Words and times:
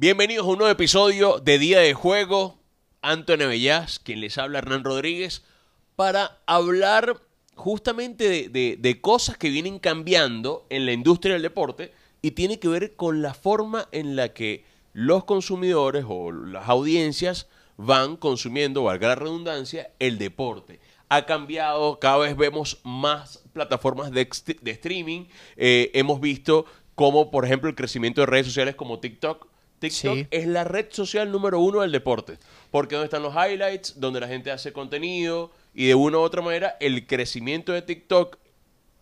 Bienvenidos 0.00 0.46
a 0.46 0.48
un 0.48 0.56
nuevo 0.56 0.72
episodio 0.72 1.40
de 1.40 1.58
Día 1.58 1.80
de 1.80 1.92
Juego. 1.92 2.56
Antonio 3.02 3.48
Bellas, 3.48 3.98
quien 3.98 4.22
les 4.22 4.38
habla 4.38 4.60
Hernán 4.60 4.82
Rodríguez, 4.82 5.44
para 5.94 6.38
hablar 6.46 7.20
justamente 7.54 8.48
de, 8.48 9.00
cosas 9.02 9.36
que 9.36 9.50
vienen 9.50 9.78
cambiando 9.78 10.64
en 10.70 10.86
la 10.86 10.94
industria 10.94 11.34
del 11.34 11.42
deporte 11.42 11.92
y 12.22 12.30
tiene 12.30 12.58
que 12.58 12.68
ver 12.68 12.96
con 12.96 13.20
la 13.20 13.34
forma 13.34 13.88
en 13.92 14.16
la 14.16 14.32
que 14.32 14.64
los 14.94 15.24
consumidores 15.24 16.06
o 16.08 16.32
las 16.32 16.66
audiencias 16.70 17.46
van 17.76 18.16
consumiendo, 18.16 18.84
valga 18.84 19.08
la 19.08 19.16
redundancia, 19.16 19.90
el 19.98 20.16
deporte. 20.16 20.80
Ha 21.10 21.26
cambiado, 21.26 21.98
cada 21.98 22.16
vez 22.16 22.38
vemos 22.38 22.80
más 22.84 23.44
plataformas 23.52 24.12
de, 24.12 24.26
streaming. 24.64 25.26
Eh, 25.58 25.90
hemos 25.92 26.22
visto 26.22 26.64
como, 26.94 27.30
por 27.30 27.44
ejemplo, 27.44 27.68
el 27.68 27.76
crecimiento 27.76 28.22
de 28.22 28.28
redes 28.28 28.46
sociales 28.46 28.76
como 28.76 28.98
TikTok. 28.98 29.50
TikTok 29.80 30.14
Sí. 30.18 30.26
es 30.30 30.46
la 30.46 30.62
red 30.64 30.86
social 30.90 31.32
número 31.32 31.58
uno 31.58 31.80
del 31.80 31.90
deporte. 31.90 32.38
Porque 32.70 32.94
donde 32.94 33.06
están 33.06 33.22
los 33.22 33.34
highlights, 33.34 33.98
donde 33.98 34.20
la 34.20 34.28
gente 34.28 34.52
hace 34.52 34.72
contenido 34.72 35.50
y 35.74 35.86
de 35.86 35.94
una 35.96 36.18
u 36.18 36.20
otra 36.20 36.40
manera 36.42 36.76
el 36.80 37.06
crecimiento 37.06 37.72
de 37.72 37.82
TikTok 37.82 38.36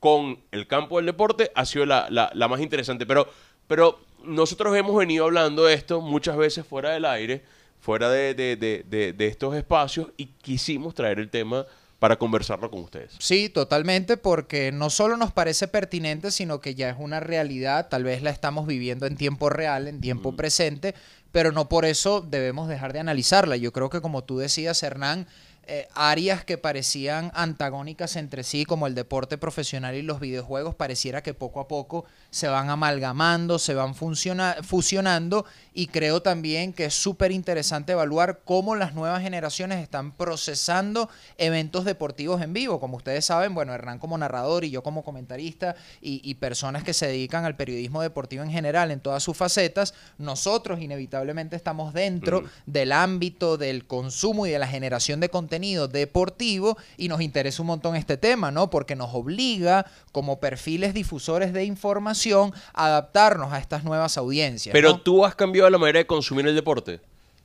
con 0.01 0.39
el 0.53 0.67
campo 0.67 0.97
del 0.97 1.07
deporte 1.07 1.51
ha 1.55 1.65
sido 1.67 1.85
la, 1.85 2.09
la- 2.11 2.31
la 2.33 2.49
más 2.49 2.61
interesante. 2.61 3.05
Pero, 3.05 3.29
pero 3.67 3.99
nosotros 4.25 4.75
hemos 4.77 4.97
venido 4.97 5.25
hablando 5.25 5.65
de 5.65 5.75
esto 5.75 6.01
muchas 6.01 6.37
veces 6.37 6.65
fuera 6.67 6.91
del 6.91 7.05
aire, 7.05 7.43
fuera 7.81 8.09
de, 8.11 8.35
de- 8.35 8.57
de- 8.57 8.85
de- 8.89 9.13
de 9.13 9.27
estos 9.27 9.55
espacios 9.55 10.09
y 10.17 10.27
quisimos 10.27 10.95
traer 10.95 11.19
el 11.19 11.31
tema 11.31 11.67
para 11.99 12.17
conversarlo 12.17 12.71
con 12.71 12.81
ustedes. 12.81 13.13
Sí, 13.19 13.49
totalmente, 13.49 14.17
porque 14.17 14.71
no 14.73 14.89
solo 14.91 15.17
nos 15.17 15.33
parece 15.33 15.67
pertinente, 15.67 16.31
sino 16.31 16.61
que 16.61 16.75
ya 16.75 16.91
es 16.91 16.97
una 16.99 17.21
realidad, 17.21 17.89
tal 17.89 18.05
vez 18.05 18.23
la 18.23 18.31
estamos 18.31 18.67
viviendo 18.67 19.07
en 19.07 19.17
tiempo 19.17 19.51
real, 19.51 19.89
en 19.89 20.01
tiempo 20.01 20.37
presente, 20.37 20.95
pero 21.33 21.53
no 21.53 21.69
por 21.69 21.85
eso 21.85 22.21
debemos 22.21 22.69
dejar 22.69 22.93
de 22.93 23.01
analizarla. 23.01 23.57
Yo 23.57 23.73
creo 23.73 23.91
que 23.91 24.01
como 24.01 24.23
tú 24.23 24.39
decías, 24.39 24.83
Hernán, 24.83 25.27
eh, 25.71 25.87
áreas 25.95 26.47
que 26.47 26.57
parecían 26.57 27.31
antagónicas 27.35 28.17
entre 28.17 28.43
sí, 28.43 28.65
como 28.65 28.87
el 28.87 28.95
deporte 28.95 29.37
profesional 29.37 29.95
y 29.97 30.01
los 30.01 30.19
videojuegos, 30.19 30.75
pareciera 30.75 31.23
que 31.23 31.35
poco 31.35 31.61
a 31.61 31.69
poco 31.69 32.07
se 32.31 32.49
van 32.49 32.71
amalgamando, 32.71 33.59
se 33.59 33.75
van 33.75 33.95
fusionando 33.95 35.45
y 35.79 35.87
creo 35.87 36.21
también 36.21 36.73
que 36.73 36.87
es 36.87 36.95
súper 36.95 37.31
interesante 37.31 37.93
evaluar 37.93 38.41
cómo 38.45 38.75
las 38.75 38.95
nuevas 38.95 39.23
generaciones 39.23 39.81
están 39.81 40.11
procesando 40.11 41.09
eventos 41.37 41.85
deportivos 41.85 42.43
en 42.43 42.53
vivo. 42.53 42.81
Como 42.81 42.97
ustedes 42.97 43.25
saben, 43.25 43.55
bueno, 43.55 43.73
Hernán 43.73 44.01
como 44.01 44.19
narrador 44.19 44.65
y 44.65 44.71
yo 44.71 44.83
como 44.83 45.05
comentarista 45.05 45.77
y, 46.01 46.21
y 46.29 46.35
personas 46.35 46.83
que 46.83 46.93
se 46.93 47.07
dedican 47.07 47.45
al 47.45 47.55
periodismo 47.55 48.03
deportivo 48.03 48.43
en 48.43 48.51
general 48.51 48.91
en 48.91 48.99
todas 48.99 49.23
sus 49.23 49.37
facetas, 49.37 49.95
nosotros 50.19 50.81
inevitablemente 50.81 51.55
estamos 51.55 51.95
dentro 51.95 52.43
del 52.67 52.91
ámbito 52.91 53.57
del 53.57 53.87
consumo 53.87 54.49
y 54.49 54.51
de 54.51 54.59
la 54.59 54.67
generación 54.67 55.21
de 55.21 55.29
contenido 55.29 55.87
deportivo 55.87 56.77
y 56.97 57.07
nos 57.07 57.21
interesa 57.21 57.63
un 57.63 57.69
montón 57.69 57.95
este 57.95 58.17
tema, 58.17 58.51
¿no? 58.51 58.69
Porque 58.69 58.97
nos 58.97 59.15
obliga 59.15 59.87
como 60.11 60.41
perfiles 60.41 60.93
difusores 60.93 61.53
de 61.53 61.63
información 61.63 62.53
a 62.75 62.87
adaptarnos 62.87 63.53
a 63.53 63.61
estas 63.61 63.85
nuevas 63.85 64.19
audiencias. 64.19 64.73
Pero 64.73 64.91
¿no? 64.91 65.01
tú 65.03 65.25
has 65.25 65.37
cambiado 65.37 65.68
la 65.71 65.79
manera 65.79 65.99
de 65.99 66.07
consumir 66.07 66.47
el 66.47 66.55
deporte. 66.55 67.01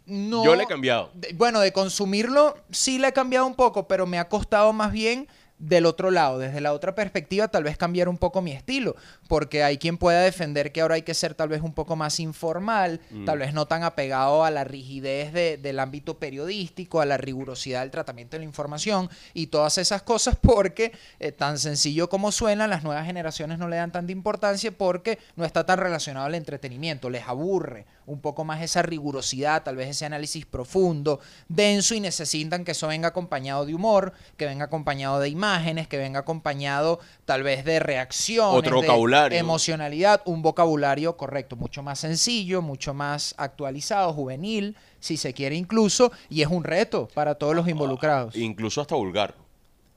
No, 0.06 0.44
Yo 0.44 0.56
le 0.56 0.64
he 0.64 0.68
cambiado. 0.68 1.12
de- 1.14 1.34
bueno, 1.34 1.60
de 1.62 1.72
consumirlo 1.72 2.58
sí 2.72 3.00
le 3.00 3.08
he 3.08 3.14
cambiado 3.14 3.46
un 3.46 3.56
poco, 3.56 3.88
pero 3.88 4.06
me 4.06 4.20
ha 4.20 4.28
costado 4.28 4.74
más 4.74 4.92
bien 4.92 5.28
del 5.66 5.86
otro 5.86 6.12
lado, 6.12 6.40
desde 6.40 6.60
la 6.60 6.74
otra 6.74 6.94
perspectiva, 6.94 7.48
tal 7.48 7.64
vez 7.64 7.78
cambiar 7.78 8.10
un 8.10 8.18
poco 8.18 8.42
mi 8.42 8.52
estilo, 8.52 8.96
porque 9.30 9.64
hay 9.64 9.78
quien 9.78 9.98
pueda 9.98 10.20
defender 10.22 10.72
que 10.74 10.82
ahora 10.82 10.96
hay 10.96 11.04
que 11.04 11.14
ser 11.14 11.36
tal 11.36 11.48
vez 11.48 11.62
un 11.62 11.74
poco 11.74 11.96
más 11.96 12.20
informal, 12.20 13.00
Mm. 13.12 13.26
tal 13.26 13.40
vez 13.40 13.54
no 13.54 13.66
tan 13.66 13.84
apegado 13.84 14.44
a 14.44 14.52
la 14.52 14.66
rigidez 14.66 15.32
de- 15.32 15.58
del 15.58 15.80
ámbito 15.80 16.20
periodístico, 16.20 17.00
a 17.00 17.06
la 17.06 17.18
rigurosidad 17.18 17.82
del 17.82 17.92
tratamiento 17.92 18.36
de 18.36 18.40
la 18.40 18.46
información 18.46 19.10
y 19.34 19.48
todas 19.48 19.78
esas 19.78 20.02
cosas, 20.02 20.36
porque 20.40 20.92
eh, 21.20 21.32
tan 21.32 21.58
sencillo 21.58 22.10
como 22.10 22.32
suena, 22.32 22.68
las 22.68 22.84
nuevas 22.84 23.06
generaciones 23.06 23.58
no 23.58 23.70
le 23.70 23.78
dan 23.78 23.92
tanta 23.92 24.12
importancia 24.12 24.72
porque 24.72 25.18
no 25.36 25.46
está 25.46 25.66
tan 25.66 25.80
relacionado 25.80 26.26
al 26.26 26.36
entretenimiento, 26.36 27.10
les 27.10 27.28
aburre 27.28 27.86
un 28.06 28.20
poco 28.20 28.44
más 28.44 28.62
esa 28.62 28.82
rigurosidad, 28.82 29.64
tal 29.64 29.78
vez 29.78 29.88
ese 29.90 30.06
análisis 30.06 30.46
profundo, 30.46 31.22
denso 31.48 31.96
y 31.96 32.02
necesitan 32.02 32.66
que 32.66 32.72
eso 32.72 32.88
venga 32.90 33.08
acompañado 33.08 33.66
de 33.66 33.74
humor, 33.74 34.12
que 34.36 34.46
venga 34.46 34.66
acompañado 34.66 35.20
de 35.22 35.30
imágenes, 35.54 35.88
que 35.88 35.98
venga 35.98 36.20
acompañado 36.22 37.00
tal 37.26 37.44
vez 37.44 37.64
de 37.64 37.80
reacciones, 37.80 38.58
Otro 38.58 38.82
de 38.82 38.88
vocabulario. 38.88 39.38
emocionalidad, 39.38 40.22
un 40.26 40.42
vocabulario 40.42 41.16
correcto, 41.16 41.56
mucho 41.56 41.84
más 41.84 42.00
sencillo, 42.00 42.62
mucho 42.62 42.94
más 42.94 43.36
actualizado, 43.38 44.14
juvenil, 44.14 44.76
si 45.00 45.18
se 45.18 45.34
quiere 45.34 45.56
incluso, 45.56 46.12
y 46.30 46.42
es 46.42 46.48
un 46.48 46.64
reto 46.64 47.08
para 47.14 47.36
todos 47.36 47.56
los 47.56 47.68
involucrados. 47.68 48.36
Incluso 48.36 48.82
hasta 48.82 48.96
vulgar. 48.96 49.36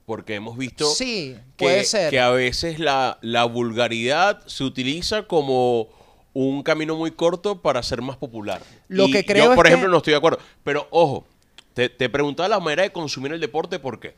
Porque 0.05 0.35
hemos 0.35 0.57
visto 0.57 0.85
Sí, 0.91 1.35
que, 1.57 1.65
puede 1.65 1.83
ser. 1.83 2.09
que 2.11 2.19
a 2.19 2.29
veces 2.29 2.79
la, 2.79 3.17
la 3.21 3.43
vulgaridad 3.45 4.41
se 4.45 4.63
utiliza 4.63 5.23
como 5.23 5.87
un 6.33 6.61
camino 6.63 6.95
muy 6.95 7.11
corto 7.11 7.61
para 7.61 7.81
ser 7.83 8.01
más 8.01 8.15
popular. 8.15 8.61
Lo 8.87 9.07
Y 9.07 9.11
que 9.11 9.25
creo 9.25 9.45
yo, 9.45 9.51
es 9.51 9.55
por 9.55 9.65
que- 9.65 9.69
ejemplo, 9.73 9.89
no 9.89 9.97
estoy 9.97 10.11
de 10.11 10.17
acuerdo. 10.17 10.39
Pero 10.63 10.87
ojo, 10.91 11.25
te, 11.73 11.89
te 11.89 12.07
preguntaba 12.09 12.47
la 12.47 12.59
manera 12.59 12.83
de 12.83 12.91
consumir 12.91 13.33
el 13.33 13.41
deporte 13.41 13.79
porque 13.79 14.15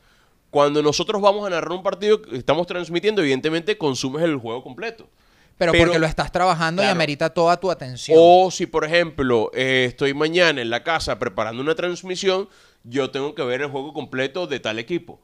cuando 0.49 0.81
nosotros 0.81 1.21
vamos 1.21 1.45
a 1.45 1.49
narrar 1.49 1.71
un 1.71 1.83
partido 1.83 2.21
que 2.21 2.35
estamos 2.37 2.65
transmitiendo, 2.67 3.21
evidentemente 3.21 3.77
consumes 3.77 4.23
el 4.23 4.37
juego 4.37 4.63
completo. 4.63 5.07
pero, 5.57 5.73
pero- 5.73 5.83
porque 5.85 5.99
lo 5.99 6.05
estás 6.07 6.31
trabajando 6.31 6.81
y 6.81 6.85
amerita 6.85 7.29
toda 7.31 7.59
tu 7.59 7.69
atención. 7.69 8.17
O 8.19 8.49
si, 8.49 8.65
por 8.65 8.85
ejemplo, 8.85 9.51
eh, 9.53 9.85
estoy 9.89 10.13
mañana 10.13 10.61
en 10.61 10.69
la 10.69 10.83
casa 10.83 11.19
preparando 11.19 11.61
una 11.61 11.75
transmisión, 11.75 12.47
yo 12.85 13.11
tengo 13.11 13.35
que 13.35 13.43
ver 13.43 13.61
el 13.61 13.67
juego 13.69 13.91
completo 13.93 14.47
de 14.47 14.61
tal 14.61 14.79
equipo. 14.79 15.19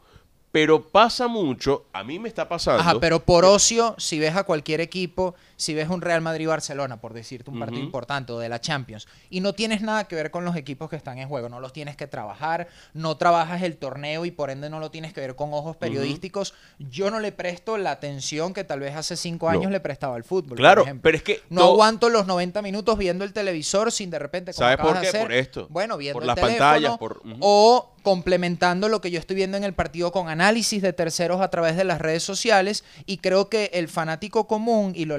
Pero 0.52 0.88
pasa 0.90 1.28
mucho, 1.30 1.86
a 1.94 2.04
mí 2.04 2.20
me 2.20 2.28
está 2.28 2.48
pasando. 2.50 2.82
Ajá, 2.82 3.00
pero 3.00 3.24
por 3.24 3.46
ocio, 3.46 3.96
si 3.98 4.20
ves 4.20 4.36
a 4.36 4.44
cualquier 4.44 4.82
equipo, 4.82 5.36
si 5.58 5.74
ves 5.74 5.90
un 5.90 6.02
Real 6.02 6.22
Madrid-Barcelona, 6.22 6.98
por 7.02 7.14
decirte 7.14 7.50
un 7.52 7.60
partido 7.60 7.82
importante, 7.82 8.34
o 8.34 8.40
de 8.40 8.50
la 8.50 8.60
Champions, 8.62 9.08
y 9.30 9.40
no 9.42 9.54
tienes 9.54 9.82
nada 9.82 10.06
que 10.08 10.16
ver 10.16 10.32
con 10.32 10.46
los 10.46 10.56
equipos 10.56 10.90
que 10.90 10.96
están 10.96 11.18
en 11.18 11.28
juego, 11.30 11.50
no 11.50 11.60
los 11.60 11.74
tienes 11.74 11.96
que 11.96 12.08
trabajar, 12.08 12.68
no 12.94 13.18
trabajas 13.18 13.62
el 13.62 13.78
torneo 13.78 14.26
y 14.26 14.32
por 14.32 14.50
ende 14.50 14.70
no 14.70 14.80
lo 14.80 14.92
tienes 14.92 15.14
que 15.14 15.22
ver 15.22 15.36
con 15.36 15.54
ojos 15.54 15.76
periodísticos, 15.78 16.54
yo 16.80 17.10
no 17.12 17.20
le 17.20 17.32
presto 17.32 17.78
la 17.78 17.92
atención 17.92 18.54
que 18.54 18.64
tal 18.64 18.80
vez 18.80 18.96
hace 18.96 19.16
cinco 19.16 19.46
No. 19.52 19.58
años 19.60 19.72
le 19.72 19.80
prestaba 19.80 20.16
al 20.16 20.24
fútbol. 20.24 20.58
Claro, 20.58 20.84
por 20.86 21.00
pero 21.02 21.18
es 21.18 21.24
que 21.24 21.42
No 21.50 21.64
aguanto 21.66 22.10
los 22.10 22.26
90 22.28 22.62
minutos 22.62 22.98
viendo 22.98 23.24
el 23.24 23.34
televisor 23.34 23.92
sin 23.92 24.10
de 24.10 24.20
repente... 24.20 24.54
¿Sabes 24.54 24.78
por 24.78 25.00
qué? 25.00 25.08
hacer, 25.08 25.22
Por 25.22 25.32
esto. 25.34 25.68
Bueno, 25.70 25.98
viendo 25.98 26.16
Por 26.16 26.24
el 26.24 26.28
las 26.28 26.36
teléfono, 26.36 26.58
pantallas, 26.60 26.98
por- 26.98 27.18
ujú. 27.26 27.38
o 27.40 27.92
complementando 28.04 28.88
lo 28.88 29.02
que 29.02 29.12
yo 29.12 29.20
estoy 29.20 29.36
viendo 29.36 29.58
en 29.58 29.64
el 29.64 29.74
partido 29.74 30.12
con 30.12 30.30
análisis 30.30 30.82
de 30.82 30.94
terceros 30.94 31.42
a 31.42 31.50
través 31.50 31.76
de 31.76 31.84
las 31.84 32.00
redes 32.00 32.24
sociales 32.24 32.84
y 33.06 33.18
creo 33.18 33.50
que 33.50 33.72
el 33.74 33.88
fanático 33.88 34.48
común 34.48 34.94
y 34.96 35.06
lo 35.06 35.18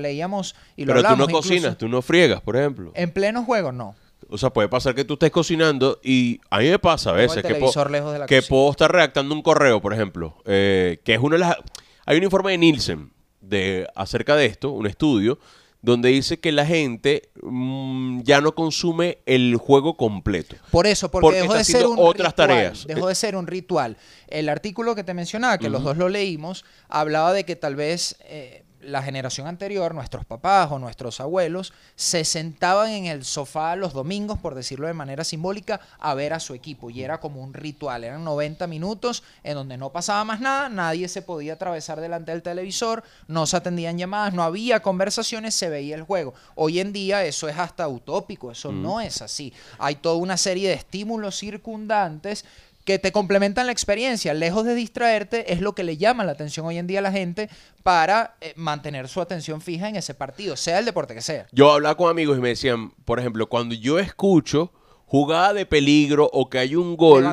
y 0.77 0.85
lo 0.85 0.95
Pero 0.95 1.09
tú 1.09 1.17
no 1.17 1.25
incluso, 1.25 1.49
cocinas, 1.49 1.79
tú 1.79 1.89
no 1.89 2.03
friegas, 2.03 2.41
por 2.41 2.57
ejemplo. 2.57 2.93
en 2.95 3.11
pleno 3.11 3.45
juego 3.45 3.73
no 3.73 3.95
O 4.29 4.39
sea, 4.39 4.51
puede 4.51 4.69
pasar 4.69 4.95
que 4.95 5.05
tú 5.05 5.15
estés 5.15 5.31
cocinando 5.31 6.01
y 6.03 6.41
a 6.51 6.59
mí 6.59 6.69
me 6.69 6.79
pasa 6.79 7.11
a 7.11 7.13
veces 7.15 7.43
que, 7.43 7.55
puedo, 7.55 8.27
que 8.27 8.39
estar 8.39 8.93
redactando 8.93 9.35
un 9.35 9.43
correo, 9.43 9.81
por 9.81 9.93
ejemplo, 9.93 10.37
eh, 10.45 11.01
que 11.05 11.15
es 11.15 11.21
una 11.21 11.37
de 11.37 11.41
las... 11.41 11.57
Hay 12.05 12.19
un 12.19 12.25
informe 12.25 12.53
de 12.53 12.59
Nielsen 12.59 13.13
de, 13.41 13.87
acerca 13.95 14.37
de 14.37 14.47
esto, 14.47 14.71
un 14.71 14.87
estudio, 14.87 15.39
donde 15.87 16.09
dice 16.09 16.41
que 16.41 16.51
la 16.51 16.67
gente 16.67 17.31
mm, 17.43 18.23
ya 18.23 18.41
no 18.41 18.57
consume 18.57 19.19
el 19.25 19.57
juego 19.57 19.97
completo. 19.97 20.57
Por 20.73 20.87
eso, 20.87 21.11
porque, 21.11 21.27
Porque 21.27 21.41
dejó 21.43 21.55
está 21.55 21.59
de 21.59 21.65
ser 21.65 21.87
un 21.87 21.97
otras 21.99 22.33
ritual, 22.33 22.49
tareas. 22.49 22.87
Dejó 22.89 23.07
de 23.07 23.15
ser 23.15 23.37
un 23.37 23.47
ritual. 23.47 23.97
El 24.27 24.49
artículo 24.49 24.97
que 24.97 25.05
te 25.05 25.15
mencionaba, 25.15 25.59
que 25.59 25.71
los 25.71 25.85
dos 25.85 25.97
lo 25.97 26.09
leímos, 26.09 26.65
hablaba 26.89 27.33
de 27.33 27.45
que 27.45 27.55
tal 27.55 27.77
vez 27.77 28.17
eh, 28.25 28.65
la 28.81 29.03
generación 29.03 29.47
anterior, 29.47 29.95
nuestros 29.95 30.25
papás 30.25 30.71
o 30.71 30.79
nuestros 30.79 31.21
abuelos, 31.21 31.73
se 31.95 32.25
sentaban 32.25 32.91
en 32.91 33.07
el 33.07 33.25
sofá 33.25 33.77
los 33.77 33.93
domingos, 33.93 34.39
por 34.39 34.55
decirlo 34.55 34.87
de 34.87 34.95
manera 34.95 35.25
simbólica, 35.25 35.81
a 35.99 36.15
ver 36.15 36.33
a 36.33 36.41
su 36.41 36.55
equipo. 36.55 36.91
Y 36.91 37.03
era 37.03 37.19
como 37.19 37.43
un 37.43 37.55
ritual. 37.55 38.05
Eran 38.05 38.25
90 38.25 38.67
minutos 38.67 39.23
en 39.43 39.55
donde 39.55 39.77
no 39.77 39.91
pasaba 39.91 40.25
más 40.25 40.41
nada, 40.41 40.69
nadie 40.69 41.09
se 41.09 41.23
podía 41.23 41.55
atravesar 41.55 42.01
delante 42.01 42.33
del 42.33 42.43
televisor, 42.43 43.03
no 43.29 43.47
se 43.47 43.57
atendían 43.57 43.99
llamadas, 43.99 44.35
no 44.35 44.43
había 44.43 44.81
conversaciones, 44.81 45.55
se 45.55 45.69
veía 45.69 45.95
el 45.95 46.03
juego. 46.03 46.35
Hoy 46.55 46.81
en 46.81 46.93
día 46.93 47.25
eso 47.25 47.49
es 47.49 47.59
hasta 47.59 47.89
utópico, 47.89 48.51
eso 48.51 48.73
no 48.73 49.01
es 49.01 49.23
así. 49.23 49.53
Hay 49.79 49.97
toda 49.97 50.17
una 50.17 50.37
serie 50.37 50.69
de 50.69 50.75
estímulos 50.75 51.37
circundantes 51.37 52.45
que 52.87 52.99
te 52.99 53.13
complementan 53.13 53.67
la 53.67 53.73
experiencia. 53.73 54.33
Lejos 54.33 54.65
de 54.65 54.75
distraerte, 54.75 55.53
es 55.53 55.61
lo 55.61 55.75
que 55.75 55.85
le 55.85 55.99
llama 55.99 56.25
la 56.25 56.33
atención 56.33 56.65
hoy 56.65 56.79
en 56.79 56.87
día 56.87 57.01
a 57.01 57.03
la 57.03 57.13
gente 57.13 57.51
para 57.83 58.37
eh, 58.41 58.55
mantener 58.57 59.09
su 59.09 59.21
atención 59.21 59.61
fija 59.61 59.89
en 59.91 59.97
ese 59.97 60.15
partido, 60.15 60.57
sea 60.57 60.79
el 60.79 60.85
deporte 60.87 61.13
que 61.15 61.21
sea. 61.21 61.47
Yo 61.53 61.71
hablaba 61.73 61.97
con 61.97 62.09
amigos 62.09 62.39
y 62.39 62.41
me 62.41 62.49
decían, 62.49 62.91
por 63.05 63.19
ejemplo, 63.21 63.49
cuando 63.49 63.75
yo 63.75 63.99
escucho 63.99 64.73
jugada 65.05 65.53
de 65.55 65.67
peligro 65.67 66.29
o 66.33 66.49
que 66.51 66.59
hay 66.59 66.75
un 66.75 66.97
gol, 66.97 67.25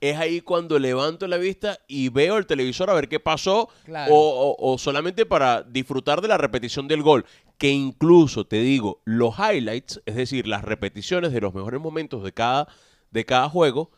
es 0.00 0.16
ahí 0.16 0.40
cuando 0.40 0.78
levanto 0.78 1.26
la 1.26 1.38
vista 1.38 1.78
y 1.88 2.08
veo 2.08 2.36
el 2.38 2.46
televisor 2.46 2.88
a 2.90 2.94
ver 2.94 3.08
qué 3.08 3.18
pasó 3.18 3.68
Claro. 3.84 4.14
o, 4.14 4.50
o- 4.56 4.72
o 4.72 4.78
solamente 4.78 5.26
para 5.26 5.62
disfrutar 5.62 6.20
de 6.20 6.28
la 6.28 6.38
repetición 6.38 6.86
del 6.88 7.02
gol. 7.02 7.24
que 7.58 7.70
incluso, 7.70 8.46
te 8.46 8.60
digo, 8.60 9.00
los 9.06 9.34
highlights, 9.38 10.02
es 10.04 10.14
decir, 10.14 10.46
las 10.46 10.62
repeticiones 10.62 11.32
de 11.32 11.40
los 11.40 11.54
mejores 11.54 11.80
momentos 11.80 12.22
de 12.22 12.32
cada, 12.32 12.68
de 13.10 13.24
cada 13.24 13.48
juego, 13.48 13.90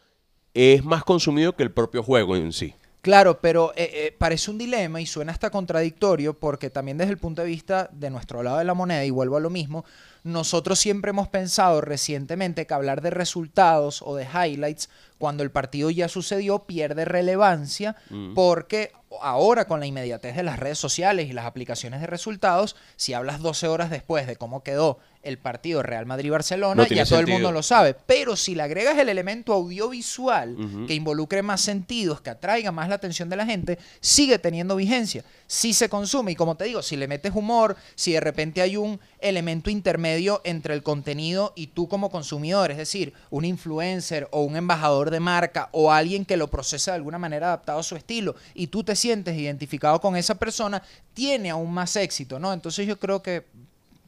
es 0.54 0.84
más 0.84 1.04
consumido 1.04 1.54
que 1.54 1.62
el 1.62 1.70
propio 1.70 2.02
juego 2.02 2.36
en 2.36 2.52
sí. 2.52 2.74
Claro, 3.00 3.40
pero 3.40 3.72
eh, 3.76 3.90
eh, 3.92 4.16
parece 4.18 4.50
un 4.50 4.58
dilema 4.58 5.00
y 5.00 5.06
suena 5.06 5.30
hasta 5.32 5.50
contradictorio 5.50 6.34
porque 6.34 6.68
también 6.68 6.98
desde 6.98 7.12
el 7.12 7.18
punto 7.18 7.42
de 7.42 7.48
vista 7.48 7.88
de 7.92 8.10
nuestro 8.10 8.42
lado 8.42 8.58
de 8.58 8.64
la 8.64 8.74
moneda, 8.74 9.04
y 9.04 9.10
vuelvo 9.10 9.36
a 9.36 9.40
lo 9.40 9.50
mismo, 9.50 9.84
nosotros 10.24 10.80
siempre 10.80 11.10
hemos 11.10 11.28
pensado 11.28 11.80
recientemente 11.80 12.66
que 12.66 12.74
hablar 12.74 13.00
de 13.00 13.10
resultados 13.10 14.02
o 14.02 14.16
de 14.16 14.24
highlights 14.26 14.90
cuando 15.16 15.44
el 15.44 15.50
partido 15.50 15.90
ya 15.90 16.08
sucedió 16.08 16.64
pierde 16.64 17.04
relevancia 17.04 17.96
Mm. 18.10 18.34
porque 18.34 18.92
ahora 19.22 19.66
con 19.66 19.80
la 19.80 19.86
inmediatez 19.86 20.36
de 20.36 20.42
las 20.42 20.58
redes 20.58 20.78
sociales 20.78 21.28
y 21.28 21.32
las 21.32 21.46
aplicaciones 21.46 22.00
de 22.00 22.08
resultados, 22.08 22.76
si 22.96 23.14
hablas 23.14 23.40
12 23.40 23.68
horas 23.68 23.90
después 23.90 24.26
de 24.26 24.36
cómo 24.36 24.62
quedó 24.62 24.98
el 25.22 25.38
partido 25.38 25.82
Real 25.82 26.06
Madrid-Barcelona, 26.06 26.82
No 26.82 26.88
ya 26.88 27.04
todo 27.04 27.20
el 27.20 27.26
mundo 27.26 27.52
lo 27.52 27.62
sabe. 27.62 27.94
Pero 28.06 28.36
si 28.36 28.54
le 28.54 28.62
agregas 28.62 28.96
el 28.98 29.08
elemento 29.08 29.52
audiovisual 29.52 30.56
que 30.86 30.94
involucre 30.94 31.42
más 31.42 31.60
sentidos, 31.60 32.20
que 32.20 32.30
atraiga 32.30 32.72
más 32.72 32.88
la 32.88 32.94
atención 32.94 33.28
de 33.28 33.36
la 33.36 33.44
gente, 33.44 33.78
sigue 34.00 34.38
teniendo 34.38 34.76
vigencia. 34.76 35.24
Sí 35.46 35.72
se 35.72 35.88
consume. 35.88 36.32
Y 36.32 36.36
como 36.36 36.56
te 36.56 36.64
digo, 36.64 36.82
si 36.82 36.96
le 36.96 37.08
metes 37.08 37.34
humor, 37.34 37.76
si 37.94 38.12
de 38.12 38.20
repente 38.20 38.62
hay 38.62 38.76
un 38.76 39.00
elemento 39.20 39.70
intermedio 39.70 40.40
entre 40.44 40.74
el 40.74 40.82
contenido 40.82 41.52
y 41.56 41.68
tú 41.68 41.88
como 41.88 42.10
consumidor, 42.10 42.70
es 42.70 42.76
decir, 42.76 43.12
un 43.30 43.44
influencer 43.44 44.28
o 44.30 44.42
un 44.42 44.56
embajador 44.56 45.10
de 45.10 45.20
marca 45.20 45.68
o 45.72 45.92
alguien 45.92 46.24
que 46.24 46.36
lo 46.36 46.48
procesa 46.48 46.92
de 46.92 46.96
alguna 46.96 47.18
manera 47.18 47.48
adaptado 47.48 47.80
a 47.80 47.82
su 47.82 47.96
estilo 47.96 48.36
y 48.54 48.68
tú 48.68 48.84
te 48.84 48.96
sientes 48.96 49.36
identificado 49.36 50.00
con 50.00 50.16
esa 50.16 50.36
persona, 50.36 50.82
tiene 51.14 51.50
aún 51.50 51.72
más 51.72 51.96
éxito, 51.96 52.38
¿no? 52.38 52.52
Entonces 52.52 52.86
yo 52.86 52.98
creo 52.98 53.22
que 53.22 53.44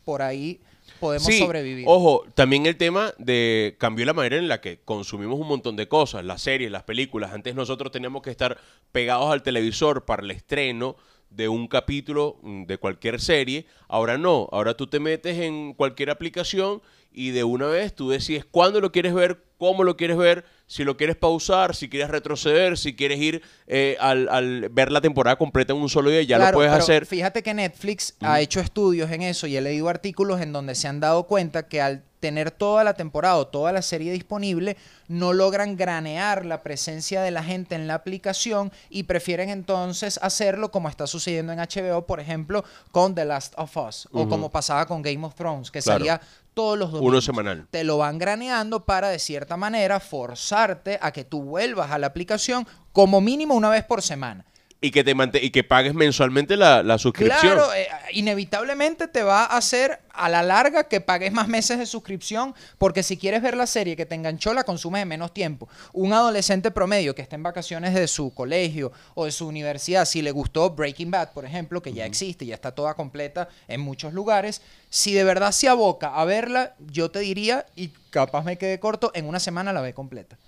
por 0.05 0.23
ahí 0.23 0.61
podemos 1.01 1.27
Sí, 1.27 1.39
sobrevivir. 1.39 1.85
Ojo, 1.89 2.25
también 2.35 2.67
el 2.67 2.77
tema 2.77 3.13
de 3.19 3.75
cambió 3.79 4.07
la 4.07 4.13
manera 4.13 4.37
en 4.37 4.47
la 4.47 4.61
que 4.61 4.79
consumimos 4.85 5.41
un 5.41 5.49
montón 5.49 5.75
de 5.75 5.89
cosas, 5.89 6.25
las 6.25 6.43
series, 6.43 6.71
las 6.71 6.85
películas. 6.85 7.33
Antes 7.33 7.55
nosotros 7.55 7.91
teníamos 7.91 8.23
que 8.23 8.31
estar 8.31 8.59
pegados 8.93 9.33
al 9.33 9.43
televisor 9.43 10.05
para 10.05 10.23
el 10.23 10.31
estreno 10.31 10.97
de 11.31 11.49
un 11.49 11.67
capítulo 11.69 12.39
mm, 12.43 12.65
de 12.65 12.79
cualquier 12.79 13.21
serie. 13.21 13.67
Ahora 13.89 14.19
no, 14.19 14.49
ahora 14.53 14.75
tú 14.75 14.87
te 14.87 15.01
metes 15.01 15.39
en 15.39 15.75
cualquier 15.75 16.11
aplicación 16.11 16.83
y 17.13 17.31
de 17.31 17.45
una 17.45 17.67
vez 17.67 17.95
tú 17.95 18.11
decides 18.11 18.45
cuándo 18.45 18.81
lo 18.81 18.93
quieres 18.93 19.15
ver, 19.15 19.43
cómo 19.59 19.85
lo 19.85 19.97
quieres 19.97 20.17
ver, 20.17 20.45
si 20.71 20.85
lo 20.85 20.97
quieres 20.97 21.17
pausar, 21.17 21.75
si 21.75 21.89
quieres 21.89 22.11
retroceder, 22.11 22.79
si 22.79 22.95
quieres 22.95 23.19
ir 23.19 23.43
eh, 23.67 23.97
al, 23.99 24.29
al 24.29 24.69
ver 24.69 24.93
la 24.93 25.01
temporada 25.01 25.35
completa 25.35 25.73
en 25.73 25.81
un 25.81 25.89
solo 25.89 26.11
día, 26.11 26.23
ya 26.23 26.39
lo 26.39 26.53
puedes 26.53 26.71
pero 26.71 26.81
hacer. 26.85 27.07
Fíjate 27.07 27.43
que 27.43 27.53
Netflix 27.53 28.15
ha 28.21 28.41
hecho 28.41 28.61
estudios 28.61 29.11
en 29.11 29.23
eso 29.23 29.49
y 29.49 29.57
he 29.57 29.61
leído 29.61 29.89
artículos 29.89 30.41
en 30.41 30.53
donde 30.53 30.77
se 30.77 30.87
han 30.87 31.01
dado 31.01 31.25
cuenta 31.25 31.67
que 31.67 31.83
al 31.83 32.05
tener 32.21 32.51
toda 32.51 32.85
la 32.85 32.95
temporada 32.95 33.37
o 33.37 33.47
toda 33.49 33.73
la 33.73 33.83
serie 33.83 34.13
disponible, 34.13 34.77
no 35.09 35.33
logran 35.33 35.77
granear 35.77 36.45
la 36.47 36.63
presencia 36.63 37.23
de 37.23 37.31
la 37.31 37.43
gente 37.43 37.75
en 37.75 37.87
la 37.89 37.95
aplicación 37.95 38.71
y 38.91 39.05
prefieren 39.05 39.49
entonces 39.49 40.21
hacerlo 40.23 40.71
como 40.71 40.89
está 40.89 41.07
sucediendo 41.07 41.53
en 41.53 41.59
HBO, 41.59 42.07
por 42.07 42.21
ejemplo, 42.21 42.63
con 42.93 43.15
The 43.15 43.25
Last 43.25 43.55
of 43.57 43.77
Us 43.77 44.07
o 44.13 44.29
como 44.29 44.51
pasaba 44.51 44.87
con 44.87 45.03
Game 45.03 45.27
of 45.27 45.35
Thrones, 45.35 45.71
que 45.71 45.81
Claro. 45.81 45.99
salía 45.99 46.21
todos 46.55 46.79
los 46.79 46.93
domingos. 46.93 47.13
Uno 47.13 47.21
semanal. 47.21 47.67
Te 47.71 47.85
lo 47.85 47.99
van 47.99 48.19
graneando 48.19 48.85
para 48.85 49.09
de 49.09 49.19
cierta 49.19 49.57
manera 49.57 50.01
forzarte 50.01 50.99
a 51.01 51.13
que 51.13 51.25
tú 51.25 51.43
vuelvas 51.43 51.91
a 51.91 51.99
la 51.99 52.09
aplicación 52.09 52.67
como 52.93 53.21
mínimo 53.21 53.55
una 53.55 53.71
vez 53.71 53.85
por 53.85 54.03
semana. 54.03 54.45
Y 54.83 54.93
que, 54.93 55.05
te 55.05 55.15
y 55.43 55.51
que 55.51 55.63
pagues 55.63 55.93
mensualmente 55.93 56.57
la, 56.57 56.83
la 56.83 56.97
suscripción. 56.97 57.53
Claro, 57.53 57.75
eh, 57.75 57.87
inevitablemente 58.13 59.09
te 59.09 59.23
va 59.23 59.45
a 59.45 59.59
hacer 59.59 60.01
a 60.21 60.31
la 60.31 60.43
larga 60.43 60.85
que 60.85 61.03
pagues 61.03 61.33
más 61.33 61.49
meses 61.49 61.79
de 61.79 61.85
suscripción, 61.85 62.55
porque 62.79 63.03
si 63.03 63.19
quieres 63.19 63.43
ver 63.43 63.59
la 63.59 63.67
serie 63.67 63.95
que 63.95 64.07
te 64.07 64.15
enganchó, 64.15 64.55
la 64.55 64.65
consumes 64.65 65.03
en 65.03 65.09
menos 65.09 65.35
tiempo. 65.35 65.69
Un 65.93 66.15
adolescente 66.15 66.71
promedio 66.71 67.15
que 67.15 67.21
está 67.21 67.37
en 67.37 67.43
vacaciones 67.43 67.93
de 67.93 68.09
su 68.09 68.33
colegio 68.33 68.91
o 69.15 69.27
de 69.27 69.33
su 69.33 69.47
universidad, 69.47 70.07
si 70.07 70.23
le 70.23 70.31
gustó 70.31 70.71
Breaking 70.71 71.11
Bad, 71.11 71.33
por 71.33 71.45
ejemplo, 71.45 71.83
que 71.83 71.93
ya 71.93 72.07
existe, 72.07 72.47
ya 72.47 72.55
está 72.55 72.73
toda 72.73 72.95
completa 72.95 73.49
en 73.69 73.81
muchos 73.81 74.15
lugares, 74.15 74.63
si 74.89 75.13
de 75.13 75.25
verdad 75.25 75.53
se 75.53 75.69
aboca 75.69 76.15
a 76.15 76.25
verla, 76.25 76.75
yo 76.79 77.11
te 77.11 77.21
diría, 77.21 77.67
y 77.77 77.89
capaz 78.11 78.45
me 78.45 78.57
quede 78.57 78.81
corto, 78.81 79.11
en 79.15 79.27
una 79.27 79.41
semana 79.41 79.73
la 79.73 79.83
ve 79.83 79.93
completa. 79.93 80.39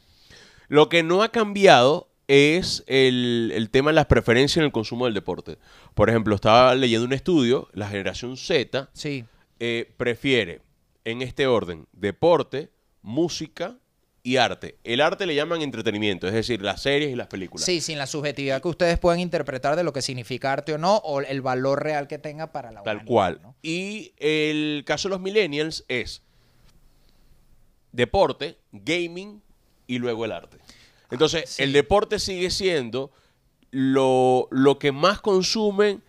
Lo 0.68 0.88
que 0.88 1.02
no 1.02 1.22
ha 1.22 1.30
cambiado 1.30 2.08
es 2.34 2.82
el, 2.86 3.52
el 3.54 3.68
tema 3.68 3.90
de 3.90 3.94
las 3.96 4.06
preferencias 4.06 4.56
en 4.56 4.64
el 4.64 4.72
consumo 4.72 5.04
del 5.04 5.12
deporte. 5.12 5.58
Por 5.94 6.08
ejemplo, 6.08 6.34
estaba 6.34 6.74
leyendo 6.74 7.04
un 7.06 7.12
estudio, 7.12 7.68
la 7.74 7.88
generación 7.88 8.38
Z 8.38 8.88
Sí. 8.94 9.26
eh, 9.60 9.92
prefiere 9.98 10.62
en 11.04 11.20
este 11.20 11.46
orden 11.46 11.86
deporte, 11.92 12.70
música 13.02 13.76
y 14.22 14.36
arte. 14.36 14.78
El 14.84 15.02
arte 15.02 15.26
le 15.26 15.34
llaman 15.34 15.60
entretenimiento, 15.60 16.26
es 16.26 16.32
decir, 16.32 16.62
las 16.62 16.80
series 16.80 17.10
y 17.12 17.16
las 17.16 17.26
películas. 17.26 17.66
Sí, 17.66 17.82
sin 17.82 17.98
la 17.98 18.06
subjetividad 18.06 18.62
que 18.62 18.68
ustedes 18.68 18.98
pueden 18.98 19.20
interpretar 19.20 19.76
de 19.76 19.84
lo 19.84 19.92
que 19.92 20.00
significa 20.00 20.52
arte 20.54 20.72
o 20.72 20.78
no, 20.78 20.96
o 20.98 21.20
el 21.20 21.42
valor 21.42 21.82
real 21.82 22.06
que 22.08 22.18
tenga 22.18 22.50
para 22.52 22.70
la 22.72 22.82
Tal 22.82 22.96
humanidad, 22.98 23.06
cual. 23.12 23.40
¿no? 23.42 23.56
Y 23.62 24.12
el 24.18 24.84
caso 24.86 25.08
de 25.08 25.16
los 25.16 25.20
millennials 25.20 25.84
es 25.88 26.22
deporte, 27.92 28.56
gaming 28.72 29.42
y 29.86 29.98
luego 29.98 30.24
el 30.24 30.32
arte. 30.32 30.56
Entonces, 31.12 31.50
sí. 31.50 31.62
el 31.62 31.72
deporte 31.72 32.18
sigue 32.18 32.50
siendo 32.50 33.10
lo, 33.70 34.48
lo 34.50 34.78
que 34.78 34.92
más 34.92 35.20
consumen, 35.20 36.02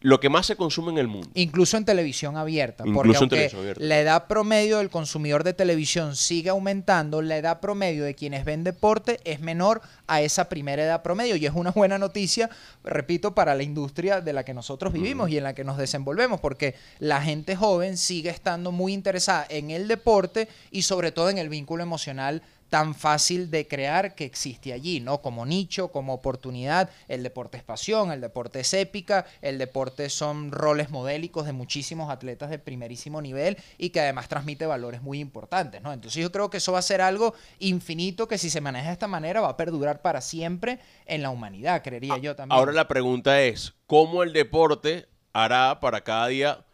lo 0.00 0.20
que 0.20 0.28
más 0.28 0.44
se 0.46 0.56
consume 0.56 0.92
en 0.92 0.98
el 0.98 1.08
mundo. 1.08 1.30
Incluso 1.34 1.76
en 1.76 1.84
televisión 1.84 2.36
abierta. 2.36 2.84
porque 2.84 2.98
Incluso 2.98 3.18
en 3.18 3.22
aunque 3.22 3.36
televisión 3.36 3.62
abierta. 3.62 3.84
la 3.84 4.00
edad 4.00 4.26
promedio 4.26 4.78
del 4.78 4.90
consumidor 4.90 5.44
de 5.44 5.54
televisión 5.54 6.14
sigue 6.14 6.50
aumentando, 6.50 7.22
la 7.22 7.36
edad 7.38 7.60
promedio 7.60 8.04
de 8.04 8.14
quienes 8.14 8.44
ven 8.44 8.64
deporte 8.64 9.18
es 9.24 9.40
menor 9.40 9.80
a 10.06 10.20
esa 10.20 10.48
primera 10.48 10.84
edad 10.84 11.02
promedio. 11.02 11.36
Y 11.36 11.46
es 11.46 11.52
una 11.54 11.70
buena 11.70 11.96
noticia, 11.96 12.50
repito, 12.84 13.34
para 13.34 13.54
la 13.54 13.62
industria 13.62 14.20
de 14.20 14.32
la 14.32 14.44
que 14.44 14.52
nosotros 14.52 14.92
vivimos 14.92 15.30
y 15.30 15.38
en 15.38 15.44
la 15.44 15.54
que 15.54 15.64
nos 15.64 15.78
desenvolvemos, 15.78 16.40
porque 16.40 16.74
la 16.98 17.22
gente 17.22 17.56
joven 17.56 17.96
sigue 17.96 18.30
estando 18.30 18.72
muy 18.72 18.92
interesada 18.92 19.46
en 19.48 19.70
el 19.70 19.88
deporte 19.88 20.48
y 20.70 20.82
sobre 20.82 21.12
todo 21.12 21.30
en 21.30 21.38
el 21.38 21.48
vínculo 21.48 21.82
emocional 21.82 22.42
tan 22.68 22.94
fácil 22.94 23.50
de 23.50 23.68
crear 23.68 24.14
que 24.14 24.24
existe 24.24 24.72
allí, 24.72 25.00
¿no? 25.00 25.20
Como 25.20 25.46
nicho, 25.46 25.88
como 25.88 26.14
oportunidad, 26.14 26.90
el 27.08 27.22
deporte 27.22 27.56
es 27.56 27.62
pasión, 27.62 28.10
el 28.10 28.20
deporte 28.20 28.60
es 28.60 28.74
épica, 28.74 29.26
el 29.42 29.58
deporte 29.58 30.10
son 30.10 30.50
roles 30.50 30.90
modélicos 30.90 31.46
de 31.46 31.52
muchísimos 31.52 32.10
atletas 32.10 32.50
de 32.50 32.58
primerísimo 32.58 33.22
nivel 33.22 33.56
y 33.78 33.90
que 33.90 34.00
además 34.00 34.28
transmite 34.28 34.66
valores 34.66 35.02
muy 35.02 35.20
importantes, 35.20 35.82
¿no? 35.82 35.92
Entonces 35.92 36.22
yo 36.22 36.32
creo 36.32 36.50
que 36.50 36.56
eso 36.56 36.72
va 36.72 36.80
a 36.80 36.82
ser 36.82 37.00
algo 37.00 37.34
infinito 37.58 38.28
que 38.28 38.38
si 38.38 38.50
se 38.50 38.60
maneja 38.60 38.88
de 38.88 38.92
esta 38.94 39.08
manera 39.08 39.40
va 39.40 39.50
a 39.50 39.56
perdurar 39.56 40.02
para 40.02 40.20
siempre 40.20 40.80
en 41.06 41.22
la 41.22 41.30
humanidad, 41.30 41.82
creería 41.82 42.18
yo 42.18 42.34
también. 42.34 42.58
Ahora 42.58 42.72
la 42.72 42.88
pregunta 42.88 43.40
es, 43.42 43.74
¿cómo 43.86 44.22
el 44.22 44.32
deporte 44.32 45.06
hará 45.32 45.80
para 45.80 46.02
cada 46.02 46.28
día 46.28 46.64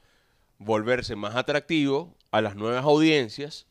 volverse 0.58 1.16
más 1.16 1.36
atractivo 1.36 2.16
a 2.30 2.40
las 2.40 2.54
nuevas 2.54 2.84
audiencias 2.84 3.66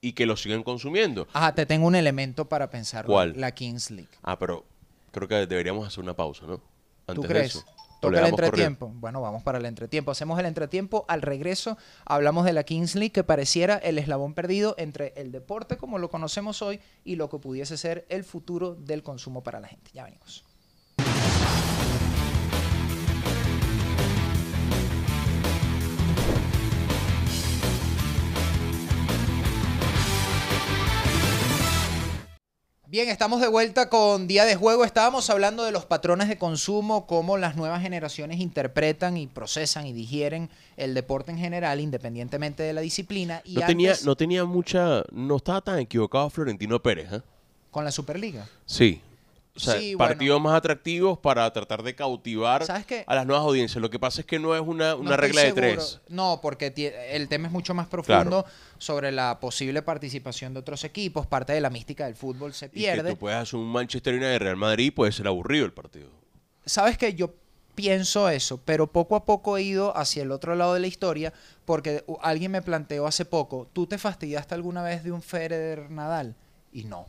y 0.00 0.12
que 0.12 0.26
lo 0.26 0.36
sigan 0.36 0.62
consumiendo? 0.62 1.28
Ajá, 1.32 1.54
te 1.54 1.66
tengo 1.66 1.86
un 1.86 1.94
elemento 1.94 2.48
para 2.48 2.70
pensar. 2.70 3.04
¿Cuál? 3.06 3.34
La 3.36 3.52
Kings 3.52 3.90
League. 3.90 4.10
Ah, 4.22 4.38
pero 4.38 4.64
creo 5.12 5.28
que 5.28 5.46
deberíamos 5.46 5.86
hacer 5.86 6.02
una 6.02 6.14
pausa, 6.14 6.46
¿no? 6.46 6.58
¿Tú 6.58 6.62
Antes 7.08 7.22
de 7.22 7.28
crees? 7.28 7.46
eso. 7.56 7.64
¿O 7.68 8.08
Toca 8.08 8.20
el 8.20 8.26
entretiempo. 8.28 8.88
Bueno, 8.94 9.20
vamos 9.20 9.42
para 9.42 9.58
el 9.58 9.66
entretiempo. 9.66 10.10
Hacemos 10.10 10.38
el 10.40 10.46
entretiempo. 10.46 11.04
Al 11.06 11.20
regreso 11.20 11.76
hablamos 12.06 12.46
de 12.46 12.54
la 12.54 12.62
Kings 12.62 12.94
League 12.94 13.12
que 13.12 13.24
pareciera 13.24 13.76
el 13.76 13.98
eslabón 13.98 14.32
perdido 14.32 14.74
entre 14.78 15.12
el 15.16 15.32
deporte 15.32 15.76
como 15.76 15.98
lo 15.98 16.08
conocemos 16.08 16.62
hoy 16.62 16.80
y 17.04 17.16
lo 17.16 17.28
que 17.28 17.38
pudiese 17.38 17.76
ser 17.76 18.06
el 18.08 18.24
futuro 18.24 18.74
del 18.74 19.02
consumo 19.02 19.42
para 19.42 19.60
la 19.60 19.68
gente. 19.68 19.90
Ya 19.92 20.04
venimos. 20.04 20.44
Bien, 32.90 33.08
estamos 33.08 33.40
de 33.40 33.46
vuelta 33.46 33.88
con 33.88 34.26
Día 34.26 34.44
de 34.44 34.56
Juego. 34.56 34.84
Estábamos 34.84 35.30
hablando 35.30 35.62
de 35.62 35.70
los 35.70 35.86
patrones 35.86 36.26
de 36.26 36.38
consumo, 36.38 37.06
cómo 37.06 37.36
las 37.36 37.54
nuevas 37.54 37.82
generaciones 37.82 38.40
interpretan 38.40 39.16
y 39.16 39.28
procesan 39.28 39.86
y 39.86 39.92
digieren 39.92 40.50
el 40.76 40.92
deporte 40.92 41.30
en 41.30 41.38
general, 41.38 41.78
independientemente 41.78 42.64
de 42.64 42.72
la 42.72 42.80
disciplina. 42.80 43.42
Y 43.44 43.54
No 43.54 43.64
tenía, 43.64 43.94
no 44.04 44.16
tenía 44.16 44.44
mucha. 44.44 45.04
No 45.12 45.36
estaba 45.36 45.60
tan 45.60 45.78
equivocado 45.78 46.28
Florentino 46.30 46.82
Pérez, 46.82 47.12
¿eh? 47.12 47.22
con 47.70 47.84
la 47.84 47.92
Superliga. 47.92 48.48
Sí. 48.66 49.00
O 49.54 49.60
sea, 49.60 49.74
Sí, 49.74 49.94
bueno. 49.94 50.10
partidos 50.10 50.40
más 50.40 50.54
atractivos 50.54 51.18
para 51.18 51.52
tratar 51.52 51.82
de 51.82 51.94
cautivar 51.94 52.62
a 52.62 53.14
las 53.14 53.26
nuevas 53.26 53.44
audiencias. 53.44 53.80
Lo 53.82 53.90
que 53.90 53.98
pasa 53.98 54.20
es 54.20 54.26
que 54.26 54.38
no 54.38 54.54
es 54.54 54.62
una, 54.62 54.94
regla 55.16 55.42
de 55.42 55.52
tres. 55.52 56.00
No, 56.08 56.40
porque 56.40 56.72
el 57.10 57.28
tema 57.28 57.48
es 57.48 57.52
mucho 57.52 57.74
más 57.74 57.88
profundo 57.88 58.44
sobre 58.78 59.12
la 59.12 59.40
posible 59.40 59.82
participación 59.82 60.54
de 60.54 60.60
otros 60.60 60.84
equipos. 60.84 61.26
Parte 61.26 61.52
de 61.52 61.60
la 61.60 61.70
mística 61.70 62.06
del 62.06 62.14
fútbol 62.14 62.54
se 62.54 62.66
Y 62.66 62.68
que 62.68 62.74
pierde. 62.76 63.10
tú 63.10 63.16
puedes 63.16 63.38
hacer 63.38 63.58
un 63.58 63.66
Manchester 63.66 64.14
United 64.14 64.38
Real 64.38 64.56
Madrid 64.56 64.92
puede 64.94 65.12
ser 65.12 65.26
aburrido 65.26 65.66
el 65.66 65.72
partido. 65.72 66.08
¿Sabes 66.64 66.96
que 66.96 67.14
Yo 67.14 67.34
pienso 67.74 68.28
eso, 68.28 68.60
pero 68.64 68.88
poco 68.88 69.16
a 69.16 69.24
poco 69.24 69.56
he 69.56 69.62
ido 69.62 69.96
hacia 69.96 70.22
el 70.22 70.32
otro 70.32 70.54
lado 70.54 70.74
de 70.74 70.80
la 70.80 70.86
historia 70.86 71.32
porque 71.64 72.04
alguien 72.20 72.50
me 72.50 72.60
planteó 72.60 73.06
hace 73.06 73.24
poco, 73.24 73.68
¿tú 73.72 73.86
te 73.86 73.96
fastidiaste 73.96 74.54
alguna 74.54 74.82
vez 74.82 75.02
de 75.02 75.12
un 75.12 75.22
Federer 75.22 75.90
Nadal? 75.90 76.36
Y 76.72 76.84
no. 76.84 77.06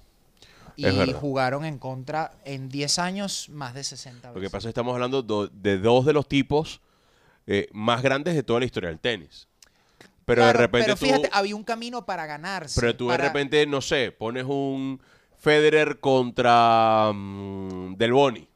Y 0.88 1.14
jugaron 1.14 1.66
en 1.66 1.78
contra 1.80 2.32
en 2.46 2.70
10 2.70 3.00
años 3.00 3.50
más 3.50 3.74
de 3.74 3.84
60 3.84 4.30
Lo 4.30 4.34
que 4.36 4.40
veces. 4.42 4.52
pasa 4.52 4.58
es 4.60 4.64
que 4.66 4.70
estamos 4.80 4.94
hablando 4.94 5.22
do- 5.22 5.48
de 5.48 5.78
dos 5.78 6.06
de 6.06 6.14
los 6.14 6.28
tipos 6.28 6.82
eh, 7.48 7.68
más 7.74 8.02
grandes 8.02 8.36
de 8.36 8.44
toda 8.44 8.60
la 8.60 8.66
historia 8.66 8.90
del 8.90 9.00
tenis. 9.00 9.48
Pero 10.26 10.46
de 10.46 10.54
repente 10.54 10.86
pero 10.86 10.96
tú, 11.00 11.06
fíjate, 11.06 11.30
había 11.34 11.56
un 11.56 11.64
camino 11.64 12.06
para 12.06 12.26
ganarse. 12.26 12.80
pero 12.80 12.96
tú 12.96 13.10
de 13.10 13.18
repente, 13.18 13.66
no 13.66 13.82
sé, 13.82 14.12
pones 14.12 14.46
un 14.48 15.02
Federer 15.38 16.00
contra 16.00 17.12
mm, 17.14 17.96
Del 17.96 18.14
Boni. 18.14 18.48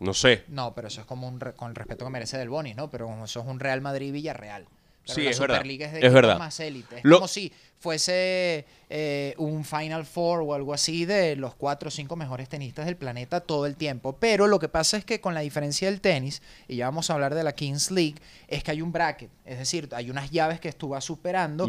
No 0.00 0.14
sé. 0.14 0.44
No, 0.46 0.74
pero 0.74 0.86
eso 0.88 1.00
es 1.00 1.06
como 1.06 1.26
un 1.26 1.40
re- 1.40 1.54
con 1.54 1.70
el 1.70 1.74
respeto 1.74 2.04
que 2.04 2.10
merece 2.12 2.38
Del 2.38 2.48
Bonis, 2.48 2.76
¿no? 2.76 2.88
Pero 2.88 3.24
eso 3.24 3.40
es 3.40 3.46
un 3.46 3.58
Real 3.58 3.80
Madrid 3.80 4.12
Villarreal. 4.12 4.66
Pero 5.08 5.14
Sí, 5.16 5.24
la 5.24 5.30
es 5.30 5.38
verdad. 5.40 5.66
Es 5.66 5.92
de 5.92 6.06
Es 6.06 6.12
verdad. 6.12 6.38
más 6.38 6.60
élite. 6.60 6.98
Es 6.98 7.04
Lo- 7.04 7.16
como 7.16 7.28
si 7.28 7.52
fuese 7.80 8.64
eh, 8.90 9.34
un 9.38 9.64
Final 9.64 10.04
Four 10.04 10.42
o 10.42 10.54
algo 10.54 10.74
así 10.74 11.04
de 11.04 11.36
los 11.36 11.54
cuatro 11.54 11.88
o 11.88 11.90
cinco 11.90 12.16
mejores 12.16 12.48
tenistas 12.48 12.86
del 12.86 12.96
planeta 12.96 13.40
todo 13.40 13.66
el 13.66 13.76
tiempo. 13.76 14.16
Pero 14.18 14.46
lo 14.46 14.58
que 14.58 14.68
pasa 14.68 14.96
es 14.96 15.04
que 15.04 15.20
con 15.20 15.34
la 15.34 15.40
diferencia 15.40 15.88
del 15.90 16.00
tenis, 16.00 16.42
y 16.66 16.76
ya 16.76 16.86
vamos 16.86 17.08
a 17.10 17.14
hablar 17.14 17.34
de 17.34 17.44
la 17.44 17.52
Kings 17.54 17.90
League, 17.90 18.16
es 18.48 18.62
que 18.64 18.70
hay 18.72 18.82
un 18.82 18.92
bracket. 18.92 19.30
Es 19.44 19.58
decir, 19.58 19.88
hay 19.92 20.10
unas 20.10 20.30
llaves 20.30 20.60
que 20.60 20.72
tú 20.72 20.88
vas 20.90 21.04
superando. 21.04 21.66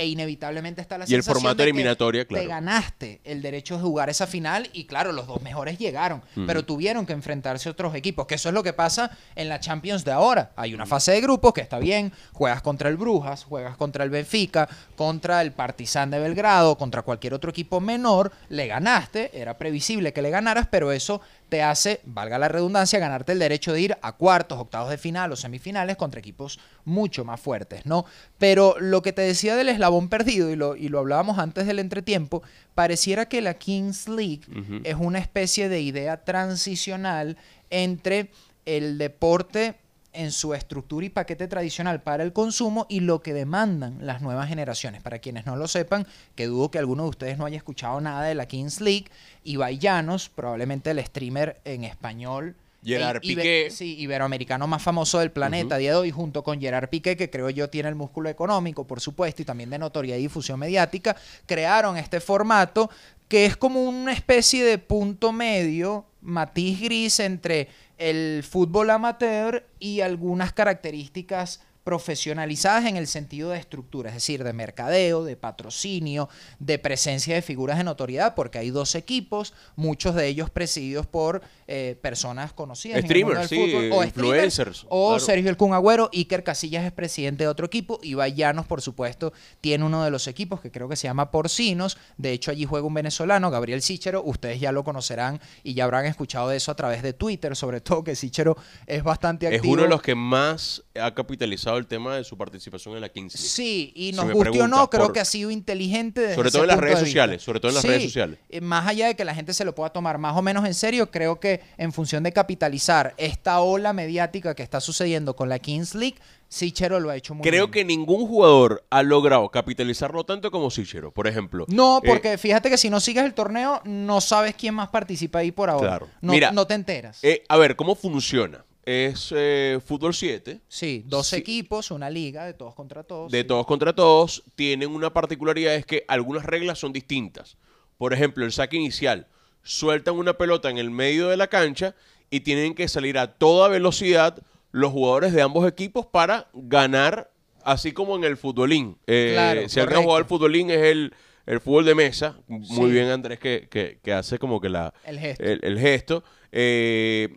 E 0.00 0.06
inevitablemente 0.06 0.80
está 0.80 0.96
la 0.96 1.04
Y 1.06 1.14
el 1.14 1.22
formato 1.22 1.62
eliminatoria, 1.62 2.24
claro. 2.24 2.42
Te 2.42 2.48
ganaste 2.48 3.20
el 3.22 3.42
derecho 3.42 3.76
de 3.76 3.82
jugar 3.82 4.08
esa 4.08 4.26
final 4.26 4.70
y 4.72 4.86
claro, 4.86 5.12
los 5.12 5.26
dos 5.26 5.42
mejores 5.42 5.78
llegaron, 5.78 6.22
pero 6.46 6.64
tuvieron 6.64 7.04
que 7.04 7.12
enfrentarse 7.12 7.68
a 7.68 7.72
otros 7.72 7.94
equipos, 7.94 8.26
que 8.26 8.36
eso 8.36 8.48
es 8.48 8.54
lo 8.54 8.62
que 8.62 8.72
pasa 8.72 9.10
en 9.36 9.50
la 9.50 9.60
Champions 9.60 10.02
de 10.06 10.12
ahora. 10.12 10.52
Hay 10.56 10.72
una 10.72 10.86
fase 10.86 11.12
de 11.12 11.20
grupos 11.20 11.52
que 11.52 11.60
está 11.60 11.78
bien, 11.78 12.14
juegas 12.32 12.62
contra 12.62 12.88
el 12.88 12.96
Brujas, 12.96 13.44
juegas 13.44 13.76
contra 13.76 14.02
el 14.02 14.08
Benfica, 14.08 14.70
contra 14.96 15.42
el 15.42 15.52
Partizan 15.52 16.10
de 16.10 16.18
Belgrado, 16.18 16.78
contra 16.78 17.02
cualquier 17.02 17.34
otro 17.34 17.50
equipo 17.50 17.78
menor, 17.78 18.32
le 18.48 18.68
ganaste, 18.68 19.38
era 19.38 19.58
previsible 19.58 20.14
que 20.14 20.22
le 20.22 20.30
ganaras, 20.30 20.66
pero 20.70 20.92
eso 20.92 21.20
te 21.50 21.62
hace, 21.62 22.00
valga 22.04 22.38
la 22.38 22.48
redundancia, 22.48 22.98
ganarte 22.98 23.32
el 23.32 23.38
derecho 23.38 23.74
de 23.74 23.80
ir 23.82 23.98
a 24.00 24.12
cuartos, 24.12 24.58
octavos 24.58 24.88
de 24.88 24.96
final 24.96 25.30
o 25.32 25.36
semifinales 25.36 25.96
contra 25.96 26.20
equipos 26.20 26.58
mucho 26.86 27.24
más 27.24 27.40
fuertes, 27.40 27.84
¿no? 27.84 28.06
Pero 28.38 28.76
lo 28.78 29.02
que 29.02 29.12
te 29.12 29.22
decía 29.22 29.56
del 29.56 29.68
eslabón 29.68 30.08
perdido, 30.08 30.50
y 30.50 30.56
lo, 30.56 30.76
y 30.76 30.88
lo 30.88 31.00
hablábamos 31.00 31.38
antes 31.38 31.66
del 31.66 31.78
entretiempo, 31.78 32.42
pareciera 32.74 33.26
que 33.26 33.42
la 33.42 33.54
Kings 33.54 34.08
League 34.08 34.42
es 34.84 34.94
una 34.94 35.18
especie 35.18 35.68
de 35.68 35.80
idea 35.80 36.24
transicional 36.24 37.36
entre 37.68 38.30
el 38.64 38.96
deporte 38.96 39.74
en 40.12 40.32
su 40.32 40.54
estructura 40.54 41.06
y 41.06 41.10
paquete 41.10 41.46
tradicional 41.46 42.02
para 42.02 42.22
el 42.24 42.32
consumo 42.32 42.86
y 42.88 43.00
lo 43.00 43.22
que 43.22 43.32
demandan 43.32 43.98
las 44.00 44.22
nuevas 44.22 44.48
generaciones. 44.48 45.02
Para 45.02 45.20
quienes 45.20 45.46
no 45.46 45.56
lo 45.56 45.68
sepan, 45.68 46.06
que 46.34 46.46
dudo 46.46 46.70
que 46.70 46.78
alguno 46.78 47.04
de 47.04 47.10
ustedes 47.10 47.38
no 47.38 47.46
haya 47.46 47.56
escuchado 47.56 48.00
nada 48.00 48.24
de 48.24 48.34
la 48.34 48.46
Kings 48.46 48.80
League, 48.80 49.06
Ibai 49.44 49.78
Llanos, 49.78 50.28
probablemente 50.28 50.90
el 50.90 51.04
streamer 51.04 51.60
en 51.64 51.84
español. 51.84 52.56
Gerard 52.82 53.18
e- 53.22 53.26
ibe- 53.28 53.36
Piqué. 53.36 53.68
Sí, 53.70 53.98
iberoamericano 54.00 54.66
más 54.66 54.82
famoso 54.82 55.18
del 55.18 55.30
planeta 55.30 55.74
a 55.74 55.78
día 55.78 55.90
de 55.90 55.96
hoy, 55.96 56.10
junto 56.10 56.42
con 56.42 56.58
Gerard 56.60 56.88
Piqué, 56.88 57.16
que 57.16 57.28
creo 57.30 57.50
yo 57.50 57.68
tiene 57.68 57.90
el 57.90 57.94
músculo 57.94 58.28
económico, 58.30 58.86
por 58.86 59.00
supuesto, 59.00 59.42
y 59.42 59.44
también 59.44 59.68
de 59.70 59.78
notoriedad 59.78 60.16
y 60.18 60.22
difusión 60.22 60.58
mediática, 60.58 61.14
crearon 61.46 61.96
este 61.98 62.20
formato 62.20 62.90
que 63.28 63.44
es 63.46 63.56
como 63.56 63.84
una 63.84 64.12
especie 64.12 64.64
de 64.64 64.78
punto 64.78 65.30
medio, 65.30 66.04
matiz 66.22 66.80
gris 66.80 67.20
entre 67.20 67.68
el 68.00 68.42
fútbol 68.42 68.90
amateur 68.90 69.68
y 69.78 70.00
algunas 70.00 70.52
características 70.52 71.62
profesionalizadas 71.84 72.86
en 72.86 72.96
el 72.96 73.06
sentido 73.06 73.50
de 73.50 73.58
estructura, 73.58 74.10
es 74.10 74.14
decir, 74.16 74.44
de 74.44 74.52
mercadeo, 74.52 75.24
de 75.24 75.36
patrocinio, 75.36 76.28
de 76.58 76.78
presencia 76.78 77.34
de 77.34 77.42
figuras 77.42 77.78
de 77.78 77.84
notoriedad, 77.84 78.34
porque 78.34 78.58
hay 78.58 78.70
dos 78.70 78.94
equipos, 78.94 79.54
muchos 79.76 80.14
de 80.14 80.26
ellos 80.26 80.50
presididos 80.50 81.06
por 81.06 81.42
eh, 81.66 81.96
personas 82.02 82.52
conocidas. 82.52 83.04
en 83.04 83.10
el 83.10 83.24
mundo 83.24 83.44
Streamers, 83.44 83.50
del 83.50 83.58
sí, 83.58 83.72
fútbol, 83.72 83.98
o 83.98 84.04
influencers, 84.04 84.86
o 84.88 85.08
claro. 85.10 85.20
Sergio 85.24 85.50
El 85.50 85.56
Kun 85.56 85.72
Agüero, 85.72 86.10
Iker 86.12 86.44
Casillas 86.44 86.84
es 86.84 86.92
presidente 86.92 87.44
de 87.44 87.48
otro 87.48 87.66
equipo, 87.66 87.98
Ibai 88.02 88.34
Llanos, 88.34 88.66
por 88.66 88.82
supuesto, 88.82 89.32
tiene 89.60 89.84
uno 89.84 90.04
de 90.04 90.10
los 90.10 90.26
equipos 90.26 90.60
que 90.60 90.70
creo 90.70 90.88
que 90.88 90.96
se 90.96 91.04
llama 91.08 91.30
Porcinos, 91.30 91.96
de 92.18 92.32
hecho 92.32 92.50
allí 92.50 92.64
juega 92.64 92.86
un 92.86 92.94
venezolano, 92.94 93.50
Gabriel 93.50 93.82
Sichero, 93.82 94.22
ustedes 94.24 94.60
ya 94.60 94.72
lo 94.72 94.84
conocerán 94.84 95.40
y 95.62 95.74
ya 95.74 95.84
habrán 95.84 96.06
escuchado 96.06 96.48
de 96.48 96.56
eso 96.56 96.70
a 96.72 96.76
través 96.76 97.02
de 97.02 97.12
Twitter, 97.12 97.54
sobre 97.56 97.80
todo 97.80 98.04
que 98.04 98.16
Sichero 98.16 98.56
es 98.86 99.02
bastante 99.02 99.46
Es 99.48 99.56
activo. 99.56 99.74
uno 99.74 99.82
de 99.84 99.88
los 99.88 100.02
que 100.02 100.14
más 100.14 100.82
ha 101.00 101.14
capitalizado 101.14 101.69
el 101.78 101.86
tema 101.86 102.16
de 102.16 102.24
su 102.24 102.36
participación 102.36 102.94
en 102.94 103.00
la 103.00 103.08
Kings 103.08 103.34
League. 103.34 103.48
Sí, 103.48 103.92
y 103.94 104.10
Si 104.10 104.16
nos 104.16 104.26
me 104.26 104.32
guste 104.34 104.62
o 104.62 104.68
no, 104.68 104.88
creo 104.90 105.04
por- 105.06 105.12
que 105.12 105.20
ha 105.20 105.24
sido 105.24 105.50
inteligente. 105.50 106.20
desde 106.20 106.34
Sobre 106.34 106.50
todo 106.50 106.62
en 106.62 106.68
las 106.68 106.78
redes 106.78 106.98
sociales, 107.00 107.42
sobre 107.42 107.60
todo 107.60 107.70
en 107.70 107.74
las 107.76 107.84
redes 107.84 108.02
sociales. 108.04 108.38
eh, 108.48 108.60
Más 108.60 108.86
allá 108.86 109.06
de 109.08 109.16
que 109.16 109.24
la 109.24 109.34
gente 109.34 109.54
se 109.54 109.64
lo 109.64 109.74
pueda 109.74 109.90
tomar 109.90 110.18
más 110.18 110.36
o 110.36 110.42
menos 110.42 110.64
en 110.66 110.74
serio, 110.74 111.10
creo 111.10 111.40
que 111.40 111.60
en 111.78 111.92
función 111.92 112.22
de 112.22 112.32
capitalizar 112.32 113.14
esta 113.16 113.60
ola 113.60 113.92
mediática 113.92 114.54
que 114.54 114.62
está 114.62 114.80
sucediendo 114.80 115.34
con 115.36 115.48
la 115.48 115.58
Kings 115.58 115.94
League, 115.94 116.16
Sichero 116.48 116.98
lo 116.98 117.10
ha 117.10 117.16
hecho 117.16 117.32
muy 117.34 117.44
Creo 117.48 117.68
bien. 117.68 117.70
que 117.70 117.84
ningún 117.84 118.26
jugador 118.26 118.84
ha 118.90 119.04
logrado 119.04 119.48
capitalizarlo 119.50 120.24
tanto 120.24 120.50
como 120.50 120.68
Sichero, 120.70 121.12
por 121.12 121.28
ejemplo. 121.28 121.64
No, 121.68 121.98
Eh, 121.98 122.00
porque 122.04 122.38
fíjate 122.38 122.68
que 122.68 122.76
si 122.76 122.90
no 122.90 122.98
sigues 122.98 123.22
el 123.24 123.34
torneo, 123.34 123.80
no 123.84 124.20
sabes 124.20 124.56
quién 124.56 124.74
más 124.74 124.88
participa 124.88 125.38
ahí 125.38 125.52
por 125.52 125.70
ahora. 125.70 125.86
Claro. 125.90 126.08
No, 126.20 126.32
Mira, 126.32 126.50
no 126.50 126.66
te 126.66 126.74
enteras. 126.74 127.20
eh, 127.22 127.44
a 127.48 127.56
ver, 127.56 127.76
¿cómo 127.76 127.94
funciona? 127.94 128.64
Es 128.84 129.32
eh, 129.36 129.78
fútbol 129.84 130.14
7, 130.14 130.60
sí, 130.66 131.04
dos 131.06 131.28
sí. 131.28 131.36
equipos, 131.36 131.90
una 131.90 132.08
liga 132.08 132.46
de 132.46 132.54
todos 132.54 132.74
contra 132.74 133.02
todos. 133.04 133.30
de 133.30 133.42
sí. 133.42 133.46
todos 133.46 133.66
contra 133.66 133.92
todos, 133.94 134.42
tienen 134.54 134.90
una 134.90 135.12
particularidad, 135.12 135.74
es 135.74 135.84
que 135.84 136.04
algunas 136.08 136.44
reglas 136.46 136.78
son 136.78 136.92
distintas. 136.92 137.56
Por 137.98 138.14
ejemplo, 138.14 138.44
el 138.44 138.52
saque 138.52 138.76
inicial. 138.78 139.26
Sueltan 139.62 140.14
una 140.16 140.32
pelota 140.38 140.70
en 140.70 140.78
el 140.78 140.90
medio 140.90 141.28
de 141.28 141.36
la 141.36 141.48
cancha 141.48 141.94
y 142.30 142.40
tienen 142.40 142.74
que 142.74 142.88
salir 142.88 143.18
a 143.18 143.34
toda 143.34 143.68
velocidad 143.68 144.42
los 144.72 144.92
jugadores 144.92 145.32
de 145.34 145.42
ambos 145.42 145.68
equipos 145.68 146.06
para 146.06 146.48
ganar, 146.54 147.30
así 147.62 147.92
como 147.92 148.16
en 148.16 148.24
el 148.24 148.38
futbolín. 148.38 148.96
Eh, 149.06 149.32
Claro, 149.34 149.68
si 149.68 149.78
alguien 149.80 149.98
ha 149.98 150.02
jugado 150.02 150.18
al 150.18 150.24
futbolín 150.24 150.70
es 150.70 150.78
el, 150.80 151.12
el 151.44 151.60
fútbol 151.60 151.84
de 151.84 151.94
mesa. 151.94 152.38
Muy 152.48 152.64
Sí. 152.64 152.90
bien, 152.92 153.08
Andrés, 153.10 153.38
que, 153.38 153.68
que- 153.70 153.98
que 154.02 154.12
hace 154.14 154.38
como 154.38 154.58
que 154.60 154.70
la, 154.70 154.94
El 155.04 155.18
gesto. 155.18 155.44
el, 155.44 155.60
el 155.62 155.78
gesto. 155.78 156.24
Eh, 156.52 157.36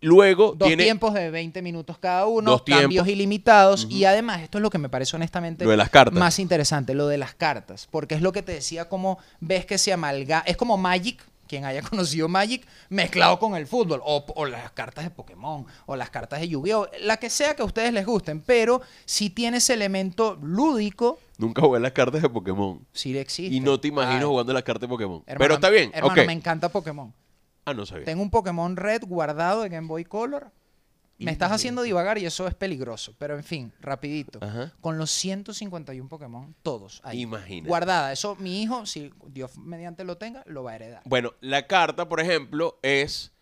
luego 0.00 0.54
Dos 0.56 0.68
tiene 0.68 0.84
tiempos 0.84 1.14
de 1.14 1.30
20 1.30 1.60
minutos 1.62 1.98
cada 1.98 2.26
uno, 2.26 2.52
Dos 2.52 2.62
cambios 2.62 2.88
tiempos. 3.04 3.08
ilimitados 3.08 3.86
y 3.90 4.04
además 4.04 4.42
esto 4.42 4.58
es 4.58 4.62
lo 4.62 4.70
que 4.70 4.78
me 4.78 4.88
parece 4.88 5.16
honestamente 5.16 5.64
Lo 5.64 5.70
de 5.70 5.76
las 5.76 5.90
cartas. 5.90 6.18
más 6.18 6.38
interesante, 6.38 6.94
lo 6.94 7.08
de 7.08 7.18
las 7.18 7.34
cartas, 7.34 7.88
porque 7.90 8.14
es 8.14 8.22
lo 8.22 8.32
que 8.32 8.42
te 8.42 8.52
decía 8.52 8.88
como 8.88 9.18
ves 9.40 9.66
que 9.66 9.78
se 9.78 9.92
amalga, 9.92 10.42
es 10.46 10.56
como 10.56 10.76
Magic, 10.76 11.20
quien 11.48 11.64
haya 11.64 11.80
conocido 11.88 12.28
Magic 12.28 12.66
mezclado 12.90 13.38
con 13.38 13.56
el 13.56 13.66
fútbol 13.66 14.00
o, 14.04 14.24
o 14.36 14.46
las 14.46 14.70
cartas 14.72 15.04
de 15.04 15.10
Pokémon 15.10 15.64
o 15.86 15.96
las 15.96 16.10
cartas 16.10 16.40
de 16.40 16.48
Yu-Gi-Oh, 16.48 16.88
la 17.02 17.16
que 17.16 17.30
sea 17.30 17.56
que 17.56 17.62
a 17.62 17.64
ustedes 17.64 17.92
les 17.92 18.04
gusten, 18.06 18.40
pero 18.42 18.82
si 19.06 19.30
tiene 19.30 19.56
ese 19.56 19.74
elemento 19.74 20.38
lúdico, 20.42 21.18
Nunca 21.38 21.62
jugué 21.62 21.78
las 21.80 21.92
cartas 21.92 22.20
de 22.20 22.28
Pokémon. 22.28 22.84
sí 22.92 23.16
existe. 23.16 23.54
Y 23.54 23.60
no 23.60 23.78
te 23.80 23.88
imagino 23.88 24.18
Ay, 24.20 24.24
jugando 24.26 24.52
las 24.52 24.62
cartas 24.64 24.82
de 24.82 24.88
Pokémon. 24.88 25.22
hermano, 25.26 25.38
Pero 25.38 25.54
está 25.54 25.70
bien. 25.70 25.90
Hermano, 25.94 26.24
me 26.26 26.32
encanta 26.32 26.68
Pokémon. 26.68 27.14
Ah, 27.70 27.74
no 27.74 27.86
sabía. 27.86 28.04
Tengo 28.04 28.22
un 28.22 28.30
Pokémon 28.30 28.76
Red 28.76 29.02
guardado 29.06 29.62
de 29.62 29.68
Game 29.68 29.86
Boy 29.88 30.04
Color. 30.04 30.50
Me 31.20 31.32
estás 31.32 31.50
haciendo 31.50 31.82
divagar 31.82 32.16
y 32.18 32.26
eso 32.26 32.46
es 32.46 32.54
peligroso. 32.54 33.12
Pero 33.18 33.36
en 33.36 33.42
fin, 33.42 33.72
rapidito. 33.80 34.38
Ajá. 34.40 34.72
Con 34.80 34.98
los 34.98 35.10
151 35.10 36.08
Pokémon, 36.08 36.54
todos 36.62 37.00
ahí. 37.02 37.22
Imagínate. 37.22 37.68
Guardada. 37.68 38.12
Eso 38.12 38.36
mi 38.36 38.62
hijo, 38.62 38.86
si 38.86 39.12
Dios 39.26 39.58
mediante 39.58 40.04
lo 40.04 40.16
tenga, 40.16 40.44
lo 40.46 40.62
va 40.62 40.70
a 40.72 40.74
heredar. 40.76 41.02
Bueno, 41.06 41.32
la 41.40 41.66
carta, 41.66 42.08
por 42.08 42.20
ejemplo, 42.20 42.78
es 42.82 43.32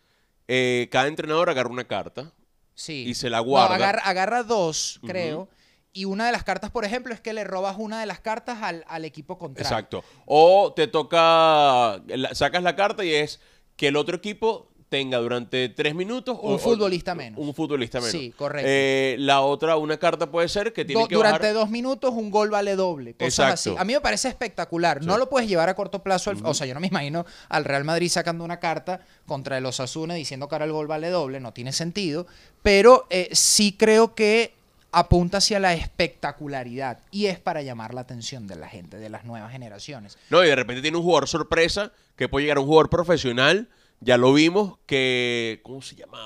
eh, 0.49 0.89
cada 0.91 1.09
entrenador 1.09 1.51
agarra 1.51 1.69
una 1.69 1.85
carta. 1.87 2.33
Sí. 2.73 3.05
y 3.09 3.15
se 3.15 3.29
la 3.31 3.39
No, 3.39 3.45
guarda. 3.45 3.75
agarra, 3.75 4.03
agarra 4.05 4.43
dos, 4.43 5.01
creo. 5.07 5.49
Y 5.93 6.05
una 6.07 6.27
de 6.27 6.33
las 6.33 6.45
cartas, 6.45 6.71
por 6.71 6.85
ejemplo, 6.85 7.13
es 7.15 7.21
que 7.23 7.33
le 7.33 7.43
robas 7.45 7.77
una 7.79 7.99
de 8.01 8.05
las 8.07 8.21
cartas 8.21 8.59
al, 8.63 8.85
al 8.89 9.05
equipo 9.07 9.39
contrario. 9.39 9.67
Exacto. 9.69 10.05
O 10.27 10.73
te 10.75 10.87
toca, 10.87 12.03
la- 12.07 12.35
sacas 12.35 12.63
la 12.63 12.75
carta 12.77 13.03
y 13.05 13.13
es 13.15 13.41
que 13.77 13.89
el 13.89 13.97
otro 13.97 14.17
equipo 14.17 14.69
tenga 14.89 15.19
durante 15.19 15.69
tres 15.69 15.97
minutos 15.97 16.39
Un 16.41 16.53
o- 16.53 16.55
o- 16.55 16.59
futbolista 16.59 17.13
menos. 17.15 17.41
Un 17.41 17.53
futbolista 17.53 17.99
menos. 17.99 18.13
Sí, 18.13 18.33
correcto. 18.37 18.69
Eh, 18.71 19.17
la 19.19 19.41
otra, 19.41 19.77
una 19.77 19.97
carta 19.99 20.31
puede 20.31 20.49
ser 20.49 20.73
que 20.73 20.85
tiene 20.85 21.03
Do- 21.03 21.09
que 21.09 21.17
durante 21.17 21.49
bajar- 21.49 21.55
dos 21.55 21.71
minutos 21.71 22.15
un 22.15 22.31
gol 22.31 22.51
vale 22.51 22.77
doble. 22.77 23.15
Cosas 23.15 23.33
Exacto. 23.51 23.71
así. 23.73 23.75
A 23.81 23.85
mí 23.85 23.95
me 23.95 24.01
parece 24.01 24.29
espectacular. 24.29 25.03
No 25.05 25.19
lo 25.19 25.29
puedes 25.29 25.49
llevar 25.49 25.69
a 25.69 25.75
corto 25.75 26.05
plazo. 26.05 26.31
al- 26.31 26.39
O 26.45 26.55
sea, 26.55 26.69
yo 26.69 26.75
no 26.75 26.79
me 26.81 26.87
imagino 26.87 27.27
al 27.49 27.65
Real 27.65 27.83
Madrid 27.83 28.09
sacando 28.09 28.45
una 28.45 28.61
carta 28.61 29.01
contra 29.27 29.59
el 29.59 29.67
Osasuna 29.67 30.15
diciendo 30.15 30.49
que 30.49 30.55
ahora 30.55 30.67
el 30.67 30.73
gol 30.73 30.87
vale 30.87 31.11
doble. 31.11 31.41
No 31.41 31.53
tiene 31.53 31.73
sentido. 31.73 32.29
Pero 32.63 33.07
eh, 33.11 33.29
sí 33.33 33.75
creo 33.77 34.15
que 34.15 34.55
apunta 34.99 35.39
hacia 35.39 35.61
la 35.61 35.75
espectacularidad. 35.75 36.99
Y 37.11 37.27
es 37.27 37.39
para 37.39 37.63
llamar 37.63 37.93
la 37.95 38.01
atención 38.01 38.47
de 38.47 38.57
la 38.57 38.69
gente, 38.69 38.97
de 38.97 39.09
las 39.11 39.25
nuevas 39.25 39.53
generaciones. 39.53 40.17
No, 40.31 40.43
y 40.43 40.49
de 40.49 40.57
repente 40.57 40.83
tiene 40.83 40.97
un 40.97 41.03
jugador 41.03 41.29
sorpresa 41.29 41.93
que 42.17 42.29
puede 42.29 42.45
llegar 42.45 42.57
a 42.57 42.61
un 42.61 42.67
jugador 42.67 42.89
profesional. 42.91 43.69
Ya 44.01 44.17
lo 44.17 44.33
vimos 44.33 44.79
que. 44.87 45.61
¿Cómo 45.63 45.83
se 45.83 45.97
llama? 45.97 46.19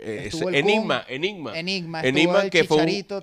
eh, 0.00 0.24
es- 0.28 0.34
Enigma. 0.40 1.04
Enigma. 1.08 1.56
Enigma, 2.08 2.42
el 2.42 2.50
que 2.50 2.64
fue 2.64 2.76
un- 2.78 2.82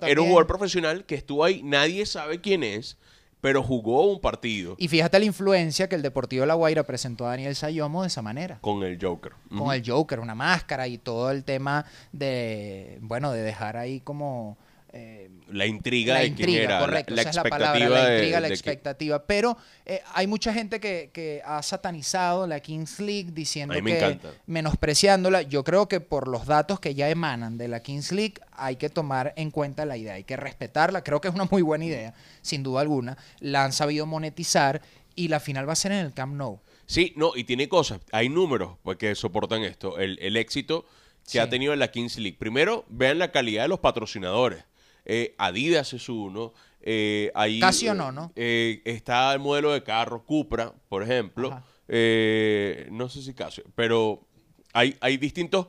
era 0.10 0.22
un 0.22 0.28
jugador 0.28 0.48
profesional 0.48 1.06
que 1.06 1.16
estuvo 1.16 1.44
ahí, 1.44 1.62
nadie 1.64 2.06
sabe 2.06 2.42
quién 2.42 2.64
es, 2.64 2.98
pero 3.44 3.62
jugó 3.62 4.06
un 4.10 4.22
partido 4.22 4.76
Y 4.80 4.88
fíjate 4.88 5.20
la 5.20 5.26
influencia 5.26 5.90
que 5.90 5.96
el 5.96 6.02
Deportivo 6.02 6.44
de 6.44 6.48
La 6.48 6.54
Guaira 6.54 6.84
presentó 6.84 7.26
a 7.26 7.32
Daniel 7.32 7.58
Sayomo 7.58 8.04
de 8.04 8.08
esa 8.08 8.22
manera. 8.22 8.58
con 8.62 8.84
el 8.84 8.98
Joker. 9.00 9.34
Con 9.50 9.74
el 9.74 9.84
Joker, 9.86 10.22
una 10.22 10.34
máscara 10.34 10.88
y 10.88 10.98
todo 10.98 11.30
el 11.30 11.44
tema 11.44 11.84
de, 12.14 13.00
bueno, 13.02 13.34
de 13.34 13.42
dejar 13.42 13.76
ahí 13.76 14.00
como... 14.00 14.58
eh, 14.94 15.30
La 15.52 15.66
intriga 15.66 16.14
la 16.16 16.20
de 16.22 16.28
intriga, 16.28 16.48
quién 16.48 16.64
era, 16.64 16.80
correcto, 16.80 17.14
la, 17.16 17.22
esa 17.22 17.30
es 17.30 17.36
la 17.36 17.44
palabra, 17.44 17.90
la 17.90 18.14
intriga, 18.16 18.40
la 18.40 18.48
de 18.48 18.54
expectativa. 18.54 19.26
Pero 19.26 19.58
eh, 19.86 20.02
hay 20.14 20.28
mucha 20.28 20.54
gente 20.54 20.80
que, 20.80 21.10
que 21.14 21.42
ha 21.46 21.62
satanizado 21.64 22.48
la 22.48 22.60
Kings 22.60 23.00
League 23.00 23.32
diciendo 23.32 23.74
me 23.82 23.92
que 23.92 23.98
encanta. 23.98 24.32
menospreciándola. 24.46 25.42
Yo 25.44 25.64
creo 25.64 25.88
que 25.88 26.00
por 26.00 26.28
los 26.28 26.46
datos 26.46 26.80
que 26.80 26.96
ya 26.96 27.10
emanan 27.10 27.58
de 27.58 27.68
la 27.68 27.82
Kings 27.82 28.12
League 28.12 28.36
hay 28.52 28.76
que 28.78 28.90
tomar 28.90 29.34
en 29.36 29.52
cuenta 29.52 29.86
la 29.86 29.98
idea, 29.98 30.14
hay 30.16 30.24
que 30.24 30.38
respetarla. 30.38 31.04
Creo 31.04 31.22
que 31.22 31.28
es 31.28 31.34
una 31.34 31.46
muy 31.46 31.62
buena 31.62 31.86
idea, 31.86 32.14
sin 32.42 32.64
duda 32.64 32.82
alguna. 32.82 33.18
La 33.40 33.64
han 33.66 33.74
sabido 33.74 34.06
monetizar 34.06 34.82
y 35.16 35.28
la 35.28 35.40
final 35.40 35.68
va 35.68 35.74
a 35.74 35.76
ser 35.76 35.92
en 35.92 36.00
el 36.00 36.14
Camp 36.14 36.34
Nou. 36.36 36.60
Sí, 36.86 37.14
no, 37.16 37.32
y 37.36 37.44
tiene 37.46 37.70
cosas, 37.70 38.02
hay 38.12 38.28
números 38.30 38.78
pues, 38.84 38.98
que 38.98 39.16
soportan 39.16 39.64
esto, 39.64 39.98
el, 40.00 40.20
el 40.22 40.36
éxito 40.38 40.86
que 41.24 41.32
Sí. 41.32 41.38
ha 41.38 41.50
tenido 41.50 41.74
la 41.78 41.88
Kings 41.90 42.18
League. 42.18 42.36
Primero, 42.38 42.84
vean 42.90 43.18
la 43.20 43.32
calidad 43.32 43.62
de 43.64 43.70
los 43.70 43.80
patrocinadores. 43.80 44.66
Eh, 45.06 45.36
Adidas 45.38 45.94
es 45.94 46.10
uno. 46.10 46.54
eh, 46.82 47.32
ahí, 47.36 47.60
Casio 47.60 47.94
no, 47.94 48.12
¿no? 48.12 48.32
eh, 48.36 48.82
está 48.86 49.34
el 49.34 49.40
modelo 49.40 49.72
de 49.72 49.84
carro, 49.84 50.26
Cupra, 50.26 50.74
por 50.90 51.04
ejemplo. 51.04 51.50
No 51.50 53.10
sé 53.10 53.22
si 53.22 53.34
Casio, 53.34 53.64
pero 53.76 54.26
hay, 54.74 54.98
hay 55.02 55.18
distintos 55.18 55.68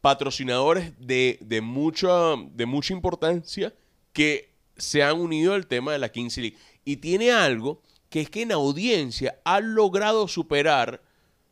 patrocinadores 0.00 0.92
de, 0.98 1.38
de, 1.40 1.60
mucha, 1.60 2.36
de 2.52 2.66
mucha 2.66 2.92
importancia 2.92 3.72
que 4.12 4.52
se 4.76 5.02
han 5.02 5.18
unido 5.20 5.54
al 5.54 5.66
tema 5.66 5.92
de 5.92 5.98
la 5.98 6.10
Kings 6.10 6.36
League. 6.38 6.56
Y 6.84 6.96
tiene 6.96 7.30
algo 7.30 7.80
que 8.10 8.20
es 8.20 8.28
que 8.28 8.42
en 8.42 8.52
audiencia 8.52 9.38
ha 9.44 9.60
logrado 9.60 10.26
superar 10.28 11.00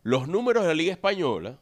los 0.02 0.28
números 0.28 0.64
de 0.64 0.68
la 0.68 0.74
Liga 0.74 0.92
Española, 0.92 1.58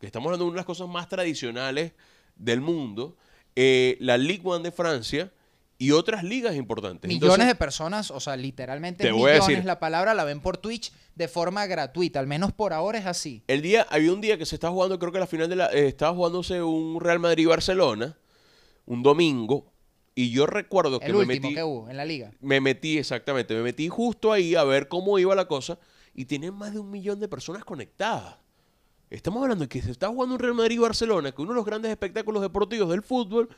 que 0.00 0.06
estamos 0.06 0.26
hablando 0.26 0.46
de 0.46 0.48
una 0.50 0.56
de 0.56 0.60
las 0.60 0.66
cosas 0.66 0.88
más 0.88 1.08
tradicionales 1.08 1.92
del 2.34 2.60
mundo, 2.60 3.16
eh, 3.56 3.96
la 4.00 4.16
Ligue 4.18 4.42
1 4.44 4.60
de 4.60 4.72
Francia 4.72 5.32
y 5.78 5.90
otras 5.90 6.22
ligas 6.22 6.54
importantes. 6.54 7.08
Millones 7.08 7.24
Entonces, 7.34 7.46
de 7.48 7.54
personas, 7.56 8.10
o 8.12 8.20
sea, 8.20 8.36
literalmente 8.36 9.02
Te 9.04 9.10
voy 9.12 9.30
a 9.30 9.34
millones, 9.34 9.48
decir- 9.58 9.64
la 9.64 9.80
palabra 9.80 10.14
la 10.14 10.22
ven 10.24 10.40
por 10.40 10.56
Twitch 10.56 10.92
de 11.16 11.26
forma 11.28 11.66
gratuita, 11.66 12.20
al 12.20 12.26
menos 12.28 12.52
por 12.52 12.72
ahora 12.72 12.98
es 12.98 13.06
así. 13.06 13.42
El 13.48 13.62
día, 13.62 13.86
había 13.90 14.12
un 14.12 14.20
día 14.20 14.38
que 14.38 14.46
se 14.46 14.54
estaba 14.54 14.72
jugando, 14.72 14.98
creo 14.98 15.10
que 15.12 15.18
la 15.18 15.26
final 15.26 15.48
de 15.48 15.56
la, 15.56 15.66
eh, 15.72 15.88
estaba 15.88 16.14
jugándose 16.14 16.62
un 16.62 17.00
Real 17.00 17.18
Madrid-Barcelona, 17.18 18.16
un 18.86 19.02
domingo, 19.02 19.72
y 20.14 20.30
yo 20.30 20.46
recuerdo 20.46 21.00
que 21.00 21.06
El 21.06 21.12
me 21.14 21.18
último 21.20 21.48
metí, 21.48 21.54
que 21.56 21.62
hubo 21.64 21.88
en 21.90 21.96
la 21.96 22.04
liga. 22.04 22.30
me 22.40 22.60
metí, 22.60 22.98
exactamente, 22.98 23.54
me 23.54 23.62
metí 23.62 23.88
justo 23.88 24.30
ahí 24.32 24.54
a 24.54 24.62
ver 24.64 24.86
cómo 24.88 25.18
iba 25.18 25.34
la 25.34 25.46
cosa, 25.48 25.78
y 26.14 26.26
tienen 26.26 26.54
más 26.54 26.72
de 26.74 26.78
un 26.78 26.90
millón 26.90 27.18
de 27.18 27.26
personas 27.28 27.64
conectadas. 27.64 28.36
Estamos 29.12 29.42
hablando 29.42 29.64
de 29.64 29.68
que 29.68 29.82
se 29.82 29.90
está 29.90 30.08
jugando 30.08 30.34
un 30.36 30.40
Real 30.40 30.54
Madrid-Barcelona, 30.54 31.30
que 31.32 31.36
es 31.36 31.40
uno 31.40 31.50
de 31.52 31.56
los 31.56 31.66
grandes 31.66 31.90
espectáculos 31.90 32.40
deportivos 32.40 32.88
del 32.88 33.02
fútbol, 33.02 33.48